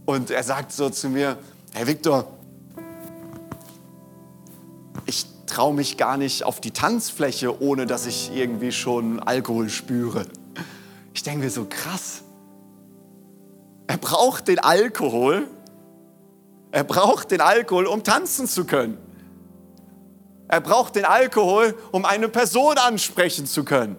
und 0.08 0.30
er 0.30 0.42
sagt 0.42 0.72
so 0.72 0.88
zu 0.88 1.10
mir, 1.10 1.36
Herr 1.74 1.86
Viktor, 1.86 2.32
ich 5.04 5.26
traue 5.44 5.74
mich 5.74 5.98
gar 5.98 6.16
nicht 6.16 6.44
auf 6.44 6.62
die 6.62 6.70
Tanzfläche, 6.70 7.60
ohne 7.60 7.84
dass 7.84 8.06
ich 8.06 8.34
irgendwie 8.34 8.72
schon 8.72 9.20
Alkohol 9.20 9.68
spüre. 9.68 10.24
Ich 11.12 11.24
denke 11.24 11.40
mir 11.40 11.50
so, 11.50 11.66
krass. 11.66 12.22
Er 13.86 13.98
braucht 13.98 14.48
den 14.48 14.58
Alkohol. 14.60 15.46
Er 16.70 16.84
braucht 16.84 17.30
den 17.30 17.42
Alkohol, 17.42 17.84
um 17.84 18.02
tanzen 18.02 18.48
zu 18.48 18.64
können. 18.64 18.96
Er 20.48 20.62
braucht 20.62 20.96
den 20.96 21.04
Alkohol, 21.04 21.74
um 21.92 22.06
eine 22.06 22.30
Person 22.30 22.78
ansprechen 22.78 23.44
zu 23.44 23.62
können. 23.62 23.96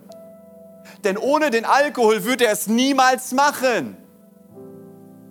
Denn 1.04 1.19
ohne 1.19 1.52
den 1.52 1.65
Alkohol 1.65 2.24
würde 2.24 2.48
er 2.48 2.54
es 2.54 2.65
niemals 2.65 3.32
machen. 3.32 3.95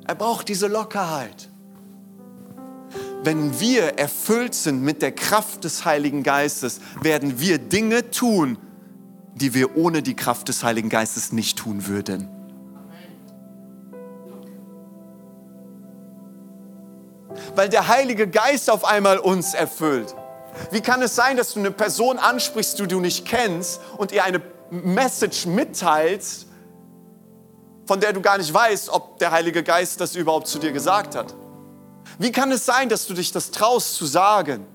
Er 0.09 0.15
braucht 0.15 0.49
diese 0.49 0.69
Lockerheit. 0.69 1.51
Wenn 3.23 3.61
wir 3.61 3.99
erfüllt 3.99 4.55
sind 4.55 4.83
mit 4.83 5.03
der 5.03 5.13
Kraft 5.13 5.65
des 5.65 5.85
Heiligen 5.85 6.23
Geistes, 6.23 6.81
werden 7.03 7.41
wir 7.41 7.59
Dinge 7.59 8.11
tun, 8.11 8.57
die 9.35 9.53
wir 9.53 9.77
ohne 9.77 10.03
die 10.03 10.17
Kraft 10.17 10.49
des 10.49 10.65
Heiligen 10.65 10.89
Geistes 10.89 11.31
nicht 11.31 11.59
tun 11.59 11.87
würden. 11.87 12.27
Weil 17.55 17.69
der 17.69 17.89
Heilige 17.89 18.29
Geist 18.29 18.71
auf 18.71 18.87
einmal 18.87 19.19
uns 19.19 19.53
erfüllt. 19.53 20.15
Wie 20.71 20.81
kann 20.81 21.03
es 21.03 21.15
sein, 21.15 21.37
dass 21.37 21.53
du 21.53 21.61
eine 21.61 21.71
Person 21.71 22.19
ansprichst, 22.19 22.79
die 22.79 22.87
du 22.87 23.01
nicht 23.01 23.27
kennst 23.27 23.83
und 23.99 24.13
ihr 24.13 24.25
eine 24.25 24.41
Message 24.71 25.45
mitteilst, 25.45 26.48
von 27.89 28.01
der 28.01 28.13
du 28.13 28.21
gar 28.21 28.37
nicht 28.37 28.53
weißt, 28.53 28.91
ob 28.91 29.19
der 29.19 29.31
Heilige 29.31 29.63
Geist 29.63 29.99
das 30.03 30.15
überhaupt 30.15 30.47
zu 30.47 30.59
dir 30.59 30.73
gesagt 30.73 31.15
hat? 31.15 31.35
Wie 32.19 32.31
kann 32.31 32.53
es 32.53 32.67
sein, 32.67 32.91
dass 32.91 33.07
du 33.07 33.15
dich 33.15 33.33
das 33.33 33.51
traust 33.51 33.95
zu 33.95 34.05
sagen? 34.05 34.67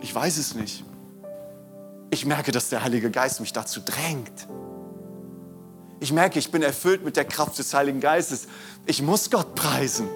Ich 0.00 0.14
weiß 0.14 0.38
es 0.38 0.54
nicht. 0.54 0.82
Ich 2.08 2.24
merke, 2.24 2.52
dass 2.52 2.70
der 2.70 2.82
Heilige 2.82 3.10
Geist 3.10 3.38
mich 3.40 3.52
dazu 3.52 3.80
drängt. 3.84 4.48
Ich 6.00 6.10
merke, 6.10 6.38
ich 6.38 6.50
bin 6.50 6.62
erfüllt 6.62 7.04
mit 7.04 7.16
der 7.16 7.26
Kraft 7.26 7.58
des 7.58 7.74
Heiligen 7.74 8.00
Geistes. 8.00 8.46
Ich 8.86 9.02
muss 9.02 9.30
Gott 9.30 9.54
preisen. 9.54 10.08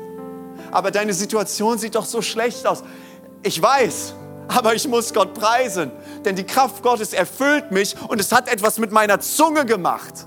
Aber 0.71 0.91
deine 0.91 1.13
Situation 1.13 1.77
sieht 1.77 1.97
doch 1.97 2.07
so 2.07 2.23
schlecht 2.23 2.67
aus. 2.67 2.83
Ich 3.43 3.61
weiß, 3.61 4.15
aber 4.49 4.75
ich 4.75 4.89
muss 4.89 5.13
Gott 5.13 5.35
preisen, 5.35 5.93
denn 6.25 6.35
die 6.35 6.45
Kraft 6.45 6.83
Gottes 6.83 7.13
erfüllt 7.13 7.73
mich 7.73 7.95
und 8.09 8.21
es 8.21 8.33
hat 8.33 8.49
etwas 8.49 8.79
mit 8.79 8.91
meiner 8.91 9.21
Zunge 9.21 9.67
gemacht. 9.67 10.27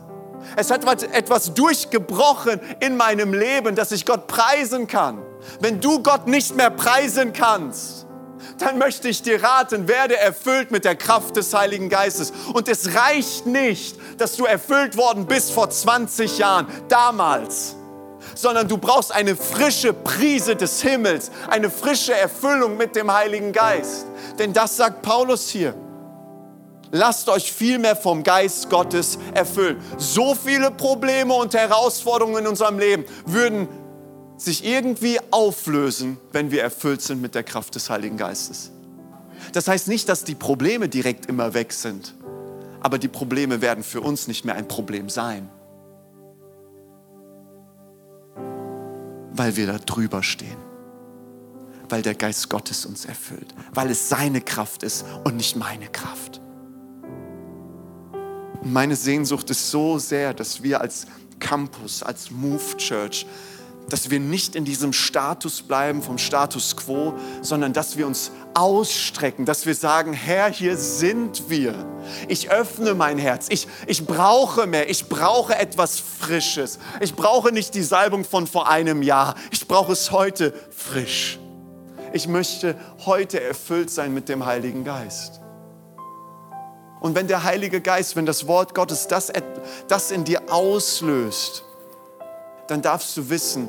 Es 0.56 0.72
hat 0.72 0.84
etwas 1.04 1.54
durchgebrochen 1.54 2.60
in 2.80 2.98
meinem 2.98 3.34
Leben, 3.34 3.76
dass 3.76 3.92
ich 3.92 4.06
Gott 4.06 4.28
preisen 4.28 4.88
kann. 4.88 5.22
Wenn 5.60 5.82
du 5.82 6.04
Gott 6.04 6.28
nicht 6.28 6.56
mehr 6.56 6.70
preisen 6.70 7.34
kannst, 7.34 8.06
dann 8.58 8.78
möchte 8.78 9.08
ich 9.08 9.22
dir 9.22 9.44
raten, 9.44 9.88
werde 9.88 10.18
erfüllt 10.18 10.72
mit 10.72 10.86
der 10.86 10.96
Kraft 10.96 11.36
des 11.36 11.54
Heiligen 11.54 11.90
Geistes. 11.90 12.32
Und 12.54 12.68
es 12.68 12.96
reicht 12.96 13.46
nicht, 13.46 13.98
dass 14.20 14.36
du 14.36 14.46
erfüllt 14.46 14.98
worden 14.98 15.26
bist 15.26 15.52
vor 15.52 15.70
20 15.70 16.38
Jahren, 16.38 16.68
damals, 16.88 17.76
sondern 18.36 18.68
du 18.68 18.78
brauchst 18.78 19.12
eine 19.12 19.36
frische 19.36 19.94
Prise 19.94 20.56
des 20.56 20.82
Himmels, 20.82 21.32
eine 21.50 21.70
frische 21.70 22.14
Erfüllung 22.14 22.78
mit 22.78 22.96
dem 22.96 23.12
Heiligen 23.12 23.52
Geist. 23.52 24.06
Denn 24.38 24.54
das 24.54 24.78
sagt 24.78 25.02
Paulus 25.02 25.50
hier. 25.50 25.74
Lasst 26.92 27.30
euch 27.30 27.52
vielmehr 27.52 27.96
vom 27.96 28.24
Geist 28.24 28.70
Gottes 28.70 29.18
erfüllen. 29.34 29.82
So 29.98 30.36
viele 30.36 30.72
Probleme 30.72 31.34
und 31.34 31.54
Herausforderungen 31.54 32.44
in 32.44 32.48
unserem 32.48 32.80
Leben 32.80 33.06
würden 33.26 33.70
sich 34.36 34.66
irgendwie 34.66 35.20
auflösen, 35.30 36.18
wenn 36.32 36.52
wir 36.52 36.64
erfüllt 36.64 37.02
sind 37.02 37.22
mit 37.22 37.36
der 37.36 37.44
Kraft 37.44 37.76
des 37.76 37.90
Heiligen 37.90 38.18
Geistes. 38.18 38.72
Das 39.54 39.68
heißt 39.68 39.88
nicht, 39.88 40.10
dass 40.10 40.24
die 40.24 40.36
Probleme 40.36 40.90
direkt 40.90 41.28
immer 41.28 41.54
weg 41.54 41.72
sind, 41.72 42.16
aber 42.82 42.98
die 42.98 43.08
Probleme 43.08 43.62
werden 43.62 43.84
für 43.84 44.02
uns 44.02 44.28
nicht 44.28 44.44
mehr 44.44 44.56
ein 44.56 44.68
Problem 44.68 45.10
sein, 45.10 45.50
weil 49.32 49.56
wir 49.56 49.68
da 49.68 49.78
drüber 49.78 50.24
stehen, 50.24 50.58
weil 51.90 52.02
der 52.02 52.16
Geist 52.16 52.50
Gottes 52.50 52.86
uns 52.86 53.06
erfüllt, 53.06 53.54
weil 53.74 53.90
es 53.90 54.10
seine 54.10 54.42
Kraft 54.42 54.84
ist 54.84 55.06
und 55.24 55.38
nicht 55.38 55.56
meine 55.56 55.88
Kraft. 55.88 56.41
Meine 58.64 58.96
Sehnsucht 58.96 59.50
ist 59.50 59.72
so 59.72 59.98
sehr, 59.98 60.34
dass 60.34 60.64
wir 60.64 60.82
als 60.82 61.08
Campus, 61.40 62.04
als 62.04 62.30
Move 62.32 62.78
Church 62.78 63.26
dass 63.92 64.10
wir 64.10 64.20
nicht 64.20 64.56
in 64.56 64.64
diesem 64.64 64.94
Status 64.94 65.62
bleiben, 65.62 66.02
vom 66.02 66.18
Status 66.18 66.78
quo, 66.78 67.14
sondern 67.42 67.74
dass 67.74 67.98
wir 67.98 68.08
uns 68.08 68.32
ausstrecken, 68.54 69.46
dass 69.46 69.66
wir 69.66 69.76
sagen, 69.76 70.14
Herr, 70.14 70.50
hier 70.50 70.78
sind 70.78 71.50
wir. 71.50 71.74
Ich 72.30 72.50
öffne 72.50 72.94
mein 72.94 73.18
Herz. 73.18 73.48
Ich, 73.50 73.68
ich 73.88 74.06
brauche 74.06 74.66
mehr. 74.66 74.90
Ich 74.90 75.10
brauche 75.10 75.56
etwas 75.56 76.00
Frisches. 76.00 76.80
Ich 77.02 77.16
brauche 77.16 77.52
nicht 77.52 77.76
die 77.76 77.84
Salbung 77.84 78.24
von 78.24 78.48
vor 78.48 78.70
einem 78.70 79.02
Jahr. 79.02 79.36
Ich 79.52 79.68
brauche 79.68 79.92
es 79.92 80.12
heute 80.12 80.54
frisch. 80.70 81.38
Ich 82.14 82.28
möchte 82.28 82.76
heute 83.06 83.42
erfüllt 83.42 83.90
sein 83.90 84.14
mit 84.14 84.30
dem 84.30 84.46
Heiligen 84.46 84.86
Geist. 84.86 85.41
Und 87.02 87.16
wenn 87.16 87.28
der 87.28 87.44
Heilige 87.44 87.82
Geist, 87.82 88.16
wenn 88.16 88.28
das 88.28 88.48
Wort 88.48 88.76
Gottes 88.76 89.08
das, 89.08 89.34
das 89.88 90.12
in 90.12 90.24
dir 90.24 90.44
auslöst, 90.50 91.66
dann 92.68 92.82
darfst 92.82 93.18
du 93.18 93.30
wissen, 93.30 93.68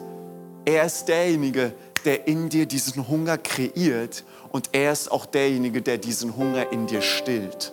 er 0.64 0.84
ist 0.84 1.06
derjenige, 1.06 1.72
der 2.04 2.28
in 2.28 2.50
dir 2.50 2.66
diesen 2.66 3.08
Hunger 3.08 3.38
kreiert 3.38 4.24
und 4.50 4.68
er 4.72 4.92
ist 4.92 5.10
auch 5.10 5.24
derjenige, 5.24 5.80
der 5.80 5.96
diesen 5.96 6.36
Hunger 6.36 6.70
in 6.72 6.86
dir 6.86 7.00
stillt 7.00 7.72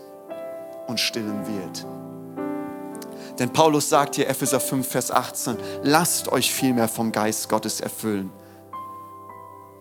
und 0.88 1.00
stillen 1.00 1.46
wird. 1.46 1.86
Denn 3.38 3.52
Paulus 3.52 3.90
sagt 3.90 4.16
hier, 4.16 4.30
Epheser 4.30 4.60
5, 4.60 4.88
Vers 4.88 5.12
18, 5.12 5.58
lasst 5.84 6.30
euch 6.32 6.54
vielmehr 6.54 6.88
vom 6.88 7.12
Geist 7.12 7.50
Gottes 7.50 7.82
erfüllen. 7.82 8.32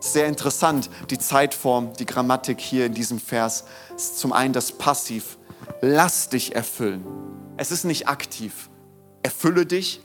Sehr 0.01 0.27
interessant, 0.27 0.89
die 1.09 1.17
Zeitform, 1.17 1.93
die 1.93 2.05
Grammatik 2.05 2.59
hier 2.59 2.85
in 2.85 2.93
diesem 2.93 3.19
Vers 3.19 3.65
zum 4.15 4.33
einen 4.33 4.53
das 4.53 4.71
Passiv, 4.71 5.38
lass 5.81 6.29
dich 6.29 6.55
erfüllen. 6.55 7.05
Es 7.57 7.71
ist 7.71 7.83
nicht 7.83 8.07
aktiv. 8.07 8.69
Erfülle 9.23 9.65
dich, 9.65 10.01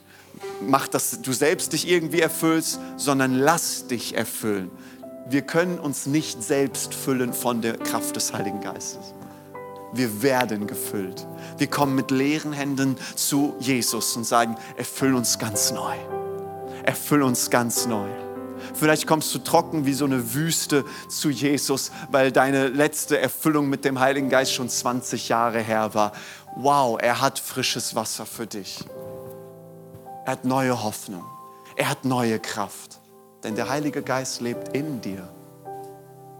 mach, 0.61 0.89
dass 0.89 1.23
du 1.23 1.33
selbst 1.33 1.73
dich 1.73 1.89
irgendwie 1.89 2.21
erfüllst, 2.21 2.81
sondern 2.97 3.35
lass 3.35 3.87
dich 3.87 4.17
erfüllen. 4.17 4.71
Wir 5.29 5.43
können 5.43 5.79
uns 5.79 6.07
nicht 6.07 6.43
selbst 6.43 6.95
füllen 6.95 7.33
von 7.33 7.63
der 7.63 7.79
Kraft 7.79 8.17
des 8.17 8.33
Heiligen 8.33 8.61
Geistes. 8.61 9.15
Wir 9.93 10.23
werden 10.23 10.67
gefüllt. 10.67 11.27
Wir 11.57 11.69
kommen 11.69 11.95
mit 11.95 12.11
leeren 12.11 12.53
Händen 12.53 12.97
zu 13.15 13.55
Jesus 13.61 14.17
und 14.17 14.25
sagen, 14.25 14.57
erfüll 14.77 15.15
uns 15.15 15.39
ganz 15.39 15.71
neu. 15.71 15.95
Erfüll 16.83 17.23
uns 17.23 17.49
ganz 17.49 17.87
neu. 17.87 18.09
Vielleicht 18.73 19.07
kommst 19.07 19.35
du 19.35 19.39
trocken 19.39 19.85
wie 19.85 19.93
so 19.93 20.05
eine 20.05 20.35
Wüste 20.35 20.85
zu 21.09 21.29
Jesus, 21.31 21.93
weil 22.11 22.33
deine 22.33 22.69
letzte 22.69 23.19
Erfüllung 23.19 23.69
mit 23.69 23.85
dem 23.85 24.01
Heiligen 24.01 24.31
Geist 24.31 24.53
schon 24.53 24.69
20 24.69 25.29
Jahre 25.29 25.61
her 25.61 25.95
war. 25.95 26.13
Wow, 26.57 26.99
er 27.01 27.21
hat 27.21 27.39
frisches 27.39 27.95
Wasser 27.95 28.27
für 28.27 28.47
dich. 28.47 28.85
Er 30.25 30.33
hat 30.33 30.45
neue 30.45 30.83
Hoffnung. 30.83 31.25
Er 31.77 31.91
hat 31.91 32.05
neue 32.05 32.39
Kraft. 32.39 33.01
Denn 33.43 33.57
der 33.57 33.69
Heilige 33.69 34.03
Geist 34.03 34.41
lebt 34.41 34.75
in 34.75 35.01
dir. 35.01 35.29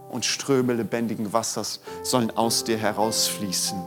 Und 0.09 0.25
Ströme 0.25 0.73
lebendigen 0.73 1.33
Wassers 1.33 1.81
sollen 2.03 2.31
aus 2.31 2.63
dir 2.63 2.77
herausfließen. 2.77 3.77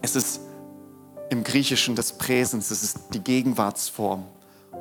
Es 0.00 0.16
ist 0.16 0.40
im 1.30 1.44
Griechischen 1.44 1.94
des 1.94 2.12
Präsens, 2.12 2.70
es 2.70 2.82
ist 2.82 2.98
die 3.14 3.20
Gegenwartsform. 3.20 4.24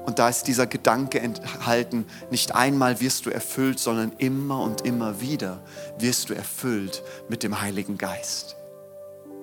Und 0.05 0.17
da 0.19 0.29
ist 0.29 0.47
dieser 0.47 0.65
Gedanke 0.65 1.19
enthalten, 1.19 2.05
nicht 2.31 2.55
einmal 2.55 2.99
wirst 3.01 3.25
du 3.25 3.29
erfüllt, 3.29 3.79
sondern 3.79 4.13
immer 4.17 4.61
und 4.61 4.81
immer 4.81 5.21
wieder 5.21 5.61
wirst 5.99 6.29
du 6.29 6.33
erfüllt 6.33 7.03
mit 7.29 7.43
dem 7.43 7.61
Heiligen 7.61 7.97
Geist. 7.97 8.55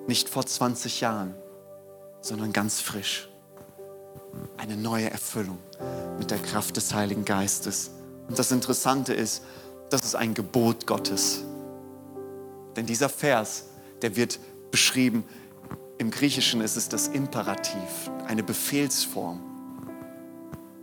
Nicht 0.07 0.27
vor 0.27 0.45
20 0.45 1.01
Jahren, 1.01 1.33
sondern 2.21 2.51
ganz 2.51 2.81
frisch. 2.81 3.29
Eine 4.57 4.75
neue 4.75 5.09
Erfüllung 5.09 5.59
mit 6.17 6.29
der 6.29 6.39
Kraft 6.39 6.75
des 6.77 6.93
Heiligen 6.93 7.25
Geistes. 7.25 7.91
Und 8.27 8.37
das 8.37 8.51
Interessante 8.51 9.13
ist, 9.13 9.43
das 9.89 10.01
ist 10.01 10.15
ein 10.15 10.33
Gebot 10.33 10.85
Gottes. 10.85 11.43
Denn 12.75 12.85
dieser 12.85 13.09
Vers, 13.09 13.65
der 14.01 14.15
wird 14.15 14.39
beschrieben, 14.71 15.23
im 15.97 16.11
Griechischen 16.11 16.61
ist 16.61 16.77
es 16.77 16.89
das 16.89 17.07
Imperativ, 17.07 18.09
eine 18.27 18.43
Befehlsform. 18.43 19.48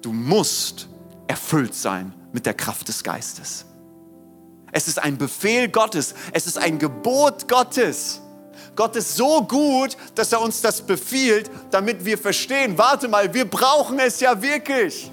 Du 0.06 0.12
musst 0.12 0.86
erfüllt 1.26 1.74
sein 1.74 2.14
mit 2.30 2.46
der 2.46 2.54
Kraft 2.54 2.86
des 2.86 3.02
Geistes. 3.02 3.64
Es 4.70 4.86
ist 4.86 5.02
ein 5.02 5.18
Befehl 5.18 5.68
Gottes, 5.68 6.14
es 6.32 6.46
ist 6.46 6.58
ein 6.58 6.78
Gebot 6.78 7.48
Gottes. 7.48 8.20
Gott 8.76 8.94
ist 8.94 9.16
so 9.16 9.42
gut, 9.42 9.96
dass 10.14 10.30
er 10.30 10.40
uns 10.40 10.60
das 10.60 10.80
befiehlt, 10.80 11.50
damit 11.72 12.04
wir 12.04 12.18
verstehen, 12.18 12.78
warte 12.78 13.08
mal, 13.08 13.34
wir 13.34 13.50
brauchen 13.50 13.98
es 13.98 14.20
ja 14.20 14.40
wirklich. 14.40 15.10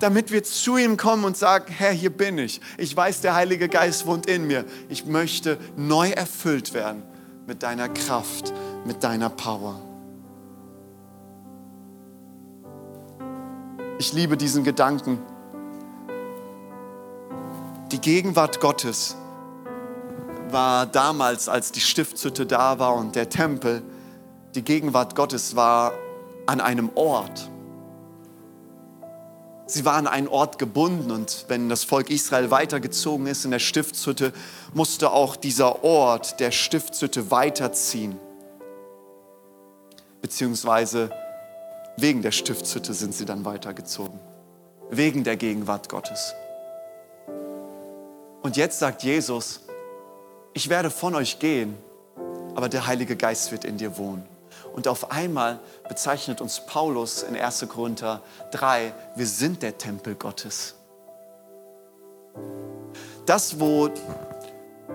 Damit 0.00 0.32
wir 0.32 0.42
zu 0.42 0.76
ihm 0.76 0.96
kommen 0.96 1.22
und 1.22 1.36
sagen, 1.36 1.72
Herr, 1.72 1.92
hier 1.92 2.10
bin 2.10 2.38
ich. 2.38 2.60
Ich 2.76 2.96
weiß, 2.96 3.20
der 3.20 3.36
Heilige 3.36 3.68
Geist 3.68 4.04
wohnt 4.04 4.26
in 4.26 4.48
mir. 4.48 4.64
Ich 4.88 5.06
möchte 5.06 5.58
neu 5.76 6.10
erfüllt 6.10 6.74
werden 6.74 7.04
mit 7.46 7.62
deiner 7.62 7.88
Kraft, 7.88 8.52
mit 8.84 9.04
deiner 9.04 9.30
Power. 9.30 9.91
Ich 14.02 14.12
liebe 14.12 14.36
diesen 14.36 14.64
Gedanken. 14.64 15.20
Die 17.92 18.00
Gegenwart 18.00 18.58
Gottes 18.58 19.14
war 20.50 20.86
damals, 20.86 21.48
als 21.48 21.70
die 21.70 21.78
Stiftshütte 21.80 22.44
da 22.44 22.80
war 22.80 22.96
und 22.96 23.14
der 23.14 23.28
Tempel, 23.28 23.80
die 24.56 24.62
Gegenwart 24.62 25.14
Gottes 25.14 25.54
war 25.54 25.92
an 26.46 26.60
einem 26.60 26.90
Ort. 26.96 27.48
Sie 29.66 29.84
war 29.84 29.94
an 29.94 30.08
einen 30.08 30.26
Ort 30.26 30.58
gebunden 30.58 31.12
und 31.12 31.44
wenn 31.46 31.68
das 31.68 31.84
Volk 31.84 32.10
Israel 32.10 32.50
weitergezogen 32.50 33.28
ist 33.28 33.44
in 33.44 33.52
der 33.52 33.60
Stiftshütte, 33.60 34.32
musste 34.74 35.12
auch 35.12 35.36
dieser 35.36 35.84
Ort 35.84 36.40
der 36.40 36.50
Stiftshütte 36.50 37.30
weiterziehen. 37.30 38.18
Beziehungsweise 40.20 41.12
wegen 41.96 42.22
der 42.22 42.32
Stiftshütte 42.32 42.94
sind 42.94 43.14
sie 43.14 43.24
dann 43.24 43.44
weitergezogen. 43.44 44.18
Wegen 44.90 45.24
der 45.24 45.36
Gegenwart 45.36 45.88
Gottes. 45.88 46.34
Und 48.42 48.56
jetzt 48.56 48.78
sagt 48.78 49.02
Jesus, 49.02 49.60
ich 50.52 50.68
werde 50.68 50.90
von 50.90 51.14
euch 51.14 51.38
gehen, 51.38 51.76
aber 52.54 52.68
der 52.68 52.86
Heilige 52.86 53.16
Geist 53.16 53.52
wird 53.52 53.64
in 53.64 53.78
dir 53.78 53.96
wohnen. 53.96 54.26
Und 54.74 54.88
auf 54.88 55.10
einmal 55.10 55.60
bezeichnet 55.88 56.40
uns 56.40 56.64
Paulus 56.66 57.22
in 57.22 57.36
1. 57.36 57.66
Korinther 57.68 58.22
3, 58.52 58.92
wir 59.16 59.26
sind 59.26 59.62
der 59.62 59.78
Tempel 59.78 60.14
Gottes. 60.14 60.74
Das, 63.26 63.60
wo 63.60 63.90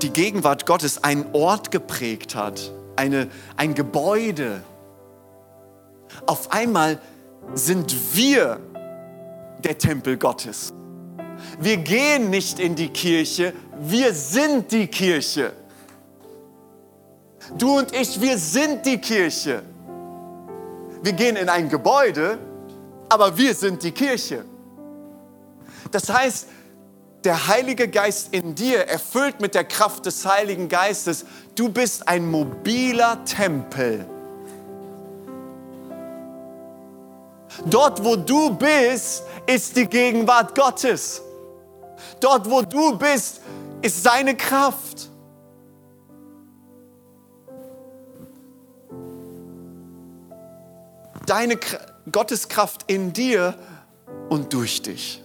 die 0.01 0.09
Gegenwart 0.09 0.65
Gottes 0.65 1.03
einen 1.03 1.25
Ort 1.33 1.71
geprägt 1.71 2.35
hat, 2.35 2.71
eine, 2.95 3.29
ein 3.55 3.73
Gebäude, 3.73 4.63
auf 6.25 6.51
einmal 6.51 6.99
sind 7.53 7.95
wir 8.15 8.59
der 9.59 9.77
Tempel 9.77 10.17
Gottes. 10.17 10.73
Wir 11.59 11.77
gehen 11.77 12.29
nicht 12.29 12.59
in 12.59 12.75
die 12.75 12.89
Kirche, 12.89 13.53
wir 13.79 14.13
sind 14.13 14.71
die 14.71 14.87
Kirche. 14.87 15.53
Du 17.57 17.77
und 17.77 17.95
ich, 17.95 18.19
wir 18.19 18.37
sind 18.37 18.85
die 18.85 18.97
Kirche. 18.97 19.63
Wir 21.01 21.13
gehen 21.13 21.35
in 21.35 21.47
ein 21.47 21.69
Gebäude, 21.69 22.39
aber 23.09 23.37
wir 23.37 23.53
sind 23.53 23.83
die 23.83 23.91
Kirche. 23.91 24.43
Das 25.91 26.09
heißt, 26.09 26.47
der 27.23 27.47
Heilige 27.47 27.87
Geist 27.87 28.33
in 28.33 28.55
dir, 28.55 28.87
erfüllt 28.87 29.41
mit 29.41 29.55
der 29.55 29.63
Kraft 29.63 30.05
des 30.05 30.25
Heiligen 30.25 30.69
Geistes, 30.69 31.25
du 31.55 31.69
bist 31.69 32.07
ein 32.07 32.29
mobiler 32.29 33.23
Tempel. 33.25 34.05
Dort, 37.65 38.03
wo 38.03 38.15
du 38.15 38.55
bist, 38.55 39.23
ist 39.45 39.75
die 39.75 39.87
Gegenwart 39.87 40.55
Gottes. 40.55 41.21
Dort, 42.19 42.49
wo 42.49 42.61
du 42.61 42.97
bist, 42.97 43.41
ist 43.81 44.03
seine 44.03 44.35
Kraft. 44.35 45.09
Deine, 51.25 51.57
Gottes 52.11 52.47
Kraft 52.47 52.85
in 52.87 53.11
dir 53.11 53.55
und 54.29 54.53
durch 54.53 54.81
dich. 54.81 55.23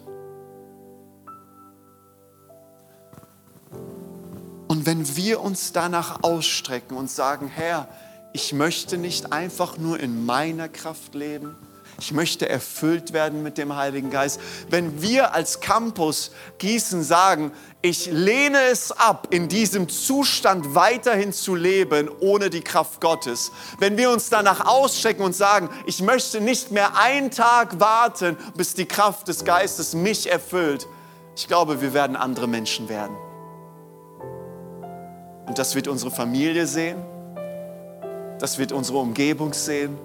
Und 4.68 4.87
wenn 4.87 5.16
wir 5.16 5.41
uns 5.41 5.72
danach 5.72 6.22
ausstrecken 6.22 6.97
und 6.97 7.11
sagen, 7.11 7.47
Herr, 7.47 7.87
ich 8.33 8.53
möchte 8.53 8.97
nicht 8.97 9.33
einfach 9.33 9.76
nur 9.76 10.01
in 10.01 10.24
meiner 10.24 10.68
Kraft 10.68 11.14
leben, 11.14 11.57
ich 11.99 12.12
möchte 12.12 12.49
erfüllt 12.49 13.12
werden 13.12 13.43
mit 13.43 13.59
dem 13.59 13.76
Heiligen 13.76 14.11
Geist. 14.11 14.40
Wenn 14.70 15.03
wir 15.03 15.34
als 15.34 15.61
Campus 15.61 16.32
Gießen 16.59 17.03
sagen, 17.03 17.53
ich 17.82 18.07
lehne 18.07 18.61
es 18.70 18.93
ab, 18.93 19.28
in 19.30 19.49
diesem 19.49 19.88
Zustand 19.88 20.74
weiterhin 20.74 21.32
zu 21.32 21.55
leben, 21.55 22.11
ohne 22.20 22.49
die 22.49 22.62
Kraft 22.62 23.01
Gottes. 23.01 23.53
Wenn 23.78 23.97
wir 23.97 24.11
uns 24.11 24.30
danach 24.30 24.66
ausstrecken 24.66 25.24
und 25.24 25.34
sagen, 25.34 25.68
ich 25.86 26.01
möchte 26.01 26.40
nicht 26.40 26.70
mehr 26.70 26.97
einen 26.97 27.30
Tag 27.30 27.78
warten, 27.78 28.36
bis 28.57 28.74
die 28.74 28.86
Kraft 28.86 29.28
des 29.28 29.45
Geistes 29.45 29.95
mich 29.95 30.30
erfüllt. 30.30 30.86
Ich 31.36 31.47
glaube, 31.47 31.80
wir 31.80 31.93
werden 31.93 32.16
andere 32.16 32.47
Menschen 32.47 32.88
werden. 32.88 33.16
Und 35.47 35.59
das 35.59 35.74
wird 35.74 35.88
unsere 35.88 36.11
Familie 36.11 36.66
sehen. 36.66 36.99
Das 38.38 38.59
wird 38.59 38.72
unsere 38.72 38.99
Umgebung 38.99 39.53
sehen 39.53 39.99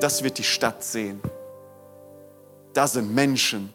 das 0.00 0.22
wird 0.22 0.38
die 0.38 0.44
Stadt 0.44 0.82
sehen. 0.84 1.20
Da 2.72 2.86
sind 2.88 3.14
Menschen, 3.14 3.72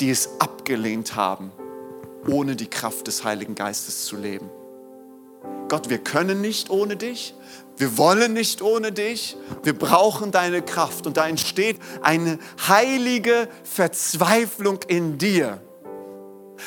die 0.00 0.10
es 0.10 0.28
abgelehnt 0.38 1.16
haben, 1.16 1.52
ohne 2.28 2.56
die 2.56 2.68
Kraft 2.68 3.06
des 3.06 3.24
Heiligen 3.24 3.54
Geistes 3.54 4.04
zu 4.04 4.16
leben. 4.16 4.50
Gott, 5.68 5.88
wir 5.88 5.98
können 5.98 6.40
nicht 6.40 6.70
ohne 6.70 6.96
dich, 6.96 7.34
wir 7.76 7.96
wollen 7.96 8.34
nicht 8.34 8.62
ohne 8.62 8.92
dich, 8.92 9.36
wir 9.62 9.76
brauchen 9.76 10.30
deine 10.30 10.62
Kraft 10.62 11.06
und 11.06 11.16
da 11.16 11.26
entsteht 11.26 11.80
eine 12.02 12.38
heilige 12.68 13.48
Verzweiflung 13.64 14.80
in 14.86 15.18
dir. 15.18 15.60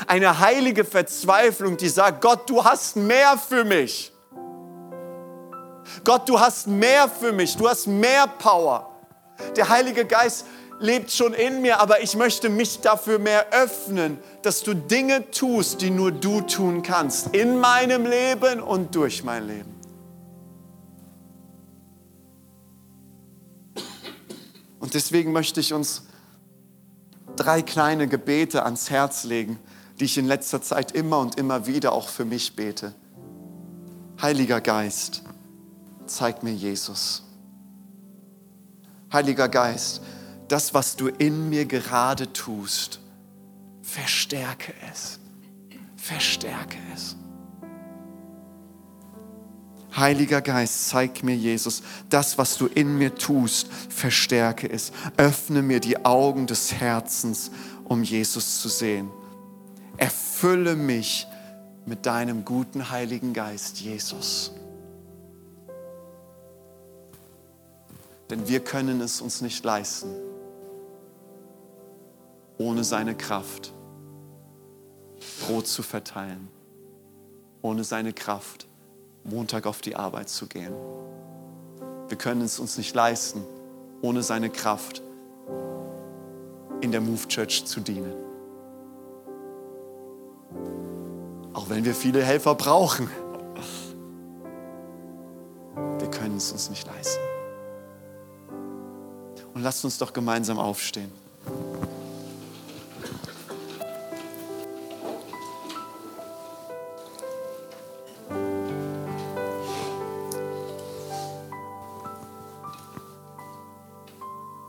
Eine 0.08 0.40
heilige 0.40 0.84
Verzweiflung, 0.84 1.78
die 1.78 1.88
sagt, 1.88 2.22
Gott, 2.22 2.50
du 2.50 2.64
hast 2.64 2.98
mehr 2.98 3.38
für 3.38 3.64
mich. 3.64 4.12
Gott, 6.04 6.28
du 6.28 6.40
hast 6.40 6.68
mehr 6.68 7.10
für 7.10 7.32
mich, 7.32 7.56
du 7.58 7.68
hast 7.68 7.88
mehr 7.88 8.28
Power. 8.28 8.92
Der 9.56 9.70
Heilige 9.70 10.06
Geist 10.06 10.46
lebt 10.80 11.12
schon 11.12 11.34
in 11.34 11.62
mir, 11.62 11.80
aber 11.80 12.02
ich 12.02 12.16
möchte 12.16 12.50
mich 12.50 12.82
dafür 12.82 13.20
mehr 13.20 13.48
öffnen, 13.52 14.18
dass 14.42 14.62
du 14.62 14.74
Dinge 14.74 15.32
tust, 15.32 15.82
die 15.82 15.90
nur 15.90 16.12
du 16.12 16.42
tun 16.42 16.84
kannst, 16.84 17.36
in 17.36 17.60
meinem 17.60 18.06
Leben 18.06 18.62
und 18.62 18.94
durch 18.96 19.24
mein 19.24 19.48
Leben. 19.48 19.78
Und 24.80 24.94
deswegen 24.94 25.32
möchte 25.32 25.60
ich 25.60 25.74
uns 25.74 26.04
drei 27.36 27.62
kleine 27.62 28.08
Gebete 28.08 28.64
ans 28.64 28.90
Herz 28.90 29.24
legen, 29.24 29.60
die 30.00 30.06
ich 30.06 30.18
in 30.18 30.26
letzter 30.26 30.62
Zeit 30.62 30.92
immer 30.92 31.20
und 31.20 31.38
immer 31.38 31.66
wieder 31.66 31.92
auch 31.92 32.10
für 32.10 32.26
mich 32.26 32.56
bete. 32.56 32.94
Heiliger 34.22 34.62
Geist, 34.62 35.24
zeig 36.08 36.44
mir 36.44 36.54
Jesus. 36.54 37.24
Heiliger 39.12 39.48
Geist, 39.48 40.02
das, 40.48 40.74
was 40.74 40.96
du 40.96 41.08
in 41.08 41.50
mir 41.50 41.66
gerade 41.66 42.32
tust, 42.34 43.00
verstärke 43.82 44.74
es. 44.92 45.20
Verstärke 45.96 46.78
es. 46.94 47.16
Heiliger 49.96 50.42
Geist, 50.42 50.90
zeig 50.90 51.24
mir, 51.24 51.36
Jesus, 51.36 51.82
das, 52.10 52.38
was 52.38 52.58
du 52.58 52.68
in 52.68 52.98
mir 52.98 53.16
tust, 53.16 53.68
verstärke 53.90 54.70
es. 54.70 54.92
Öffne 55.18 55.62
mir 55.64 55.80
die 55.80 56.06
Augen 56.06 56.46
des 56.46 56.74
Herzens, 56.74 57.50
um 57.84 58.04
Jesus 58.04 58.62
zu 58.62 58.70
sehen. 58.70 59.10
Erfülle 59.98 60.76
mich 60.76 61.26
mit 61.88 62.06
deinem 62.06 62.46
guten 62.46 62.92
Heiligen 62.92 63.34
Geist, 63.34 63.80
Jesus. 63.80 64.52
Denn 68.30 68.48
wir 68.48 68.60
können 68.60 69.02
es 69.02 69.22
uns 69.22 69.42
nicht 69.42 69.64
leisten, 69.64 70.10
ohne 72.58 72.84
seine 72.84 73.16
Kraft 73.16 73.74
Brot 75.46 75.68
zu 75.68 75.82
verteilen, 75.82 76.50
ohne 77.62 77.84
seine 77.84 78.14
Kraft 78.14 78.68
Montag 79.24 79.66
auf 79.66 79.82
die 79.82 79.96
Arbeit 79.96 80.30
zu 80.30 80.48
gehen. 80.48 80.74
Wir 82.08 82.18
können 82.18 82.42
es 82.42 82.60
uns 82.60 82.78
nicht 82.78 82.96
leisten, 82.96 83.44
ohne 84.02 84.24
seine 84.24 84.50
Kraft 84.50 85.02
in 86.82 86.92
der 86.92 87.02
Move 87.02 87.28
Church 87.28 87.66
zu 87.66 87.80
dienen. 87.80 88.14
Auch 91.54 91.70
wenn 91.70 91.84
wir 91.86 91.96
viele 91.96 92.24
Helfer 92.24 92.56
brauchen, 92.56 93.10
wir 96.00 96.10
können 96.12 96.38
es 96.38 96.52
uns 96.52 96.70
nicht 96.70 96.86
leisten. 96.88 97.27
Und 99.58 99.64
lasst 99.64 99.84
uns 99.84 99.98
doch 99.98 100.14
gemeinsam 100.14 100.60
aufstehen. 100.60 101.12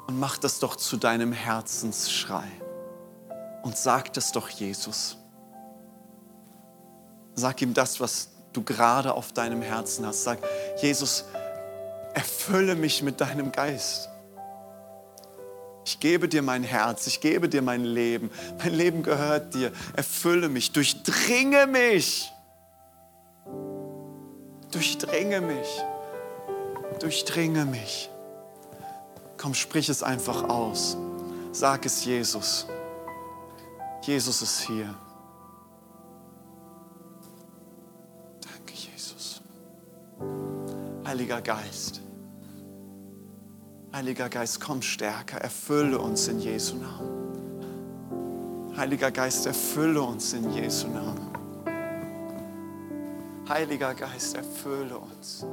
Und 0.07 0.19
mach 0.19 0.39
das 0.39 0.59
doch 0.59 0.75
zu 0.75 0.97
deinem 0.97 1.33
Herzensschrei. 1.35 2.49
Und 3.63 3.77
sag 3.77 4.15
das 4.15 4.33
doch 4.33 4.49
Jesus. 4.49 5.19
Sag 7.35 7.61
ihm 7.61 7.75
das, 7.75 8.01
was 8.01 8.31
du 8.55 8.63
gerade 8.63 9.13
auf 9.13 9.33
deinem 9.33 9.61
Herzen 9.61 10.07
hast. 10.07 10.25
Sag, 10.25 10.39
Jesus, 10.81 11.27
erfülle 12.15 12.75
mich 12.75 13.03
mit 13.03 13.21
deinem 13.21 13.53
Geist. 13.53 14.09
Ich 15.89 16.01
gebe 16.01 16.29
dir 16.29 16.43
mein 16.43 16.65
Herz, 16.65 17.07
ich 17.07 17.19
gebe 17.23 17.49
dir 17.49 17.63
mein 17.63 17.83
Leben. 17.83 18.31
Mein 18.59 18.75
Leben 18.75 19.03
gehört 19.03 19.55
dir. 19.55 19.73
Erfülle 19.95 20.51
mich, 20.51 20.71
durchdringe 20.73 21.67
mich. 21.67 22.31
Durchdringe 24.71 25.41
mich. 25.41 25.83
Durchdringe 27.01 27.65
mich. 27.65 28.11
Komm, 29.39 29.55
sprich 29.55 29.89
es 29.89 30.03
einfach 30.03 30.51
aus. 30.51 30.99
Sag 31.53 31.87
es 31.87 32.05
Jesus. 32.05 32.67
Jesus 34.03 34.43
ist 34.43 34.61
hier. 34.67 34.95
Danke, 38.43 38.75
Jesus. 38.75 39.41
Heiliger 41.07 41.41
Geist. 41.41 41.98
Heiliger 43.99 44.29
Geist, 44.29 44.61
komm 44.61 44.81
stärker, 44.81 45.39
erfülle 45.39 45.99
uns 45.99 46.29
in 46.29 46.39
Jesu 46.39 46.77
Namen. 46.77 48.71
Heiliger 48.77 49.11
Geist, 49.11 49.45
erfülle 49.45 50.01
uns 50.01 50.33
in 50.35 50.53
Jesu 50.53 50.87
Namen. 50.87 51.27
Heiliger 53.49 53.95
Geist, 53.95 54.37
erfülle 54.37 54.97
uns. 54.99 55.45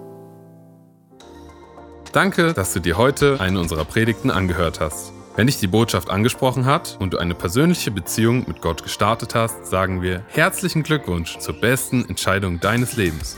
Danke, 2.12 2.54
dass 2.54 2.74
du 2.74 2.82
dir 2.82 2.98
heute 2.98 3.40
eine 3.40 3.60
unserer 3.60 3.84
Predigten 3.84 4.30
angehört 4.30 4.80
hast. 4.80 5.12
Wenn 5.36 5.48
dich 5.48 5.58
die 5.58 5.66
Botschaft 5.66 6.12
angesprochen 6.12 6.68
hat 6.68 6.98
und 7.00 7.14
du 7.14 7.18
eine 7.18 7.34
persönliche 7.34 7.90
Beziehung 7.90 8.46
mit 8.48 8.62
Gott 8.62 8.84
gestartet 8.84 9.34
hast, 9.34 9.66
sagen 9.66 10.04
wir 10.04 10.24
herzlichen 10.28 10.84
Glückwunsch 10.84 11.40
zur 11.40 11.60
besten 11.60 12.06
Entscheidung 12.08 12.60
deines 12.60 12.96
Lebens. 12.96 13.38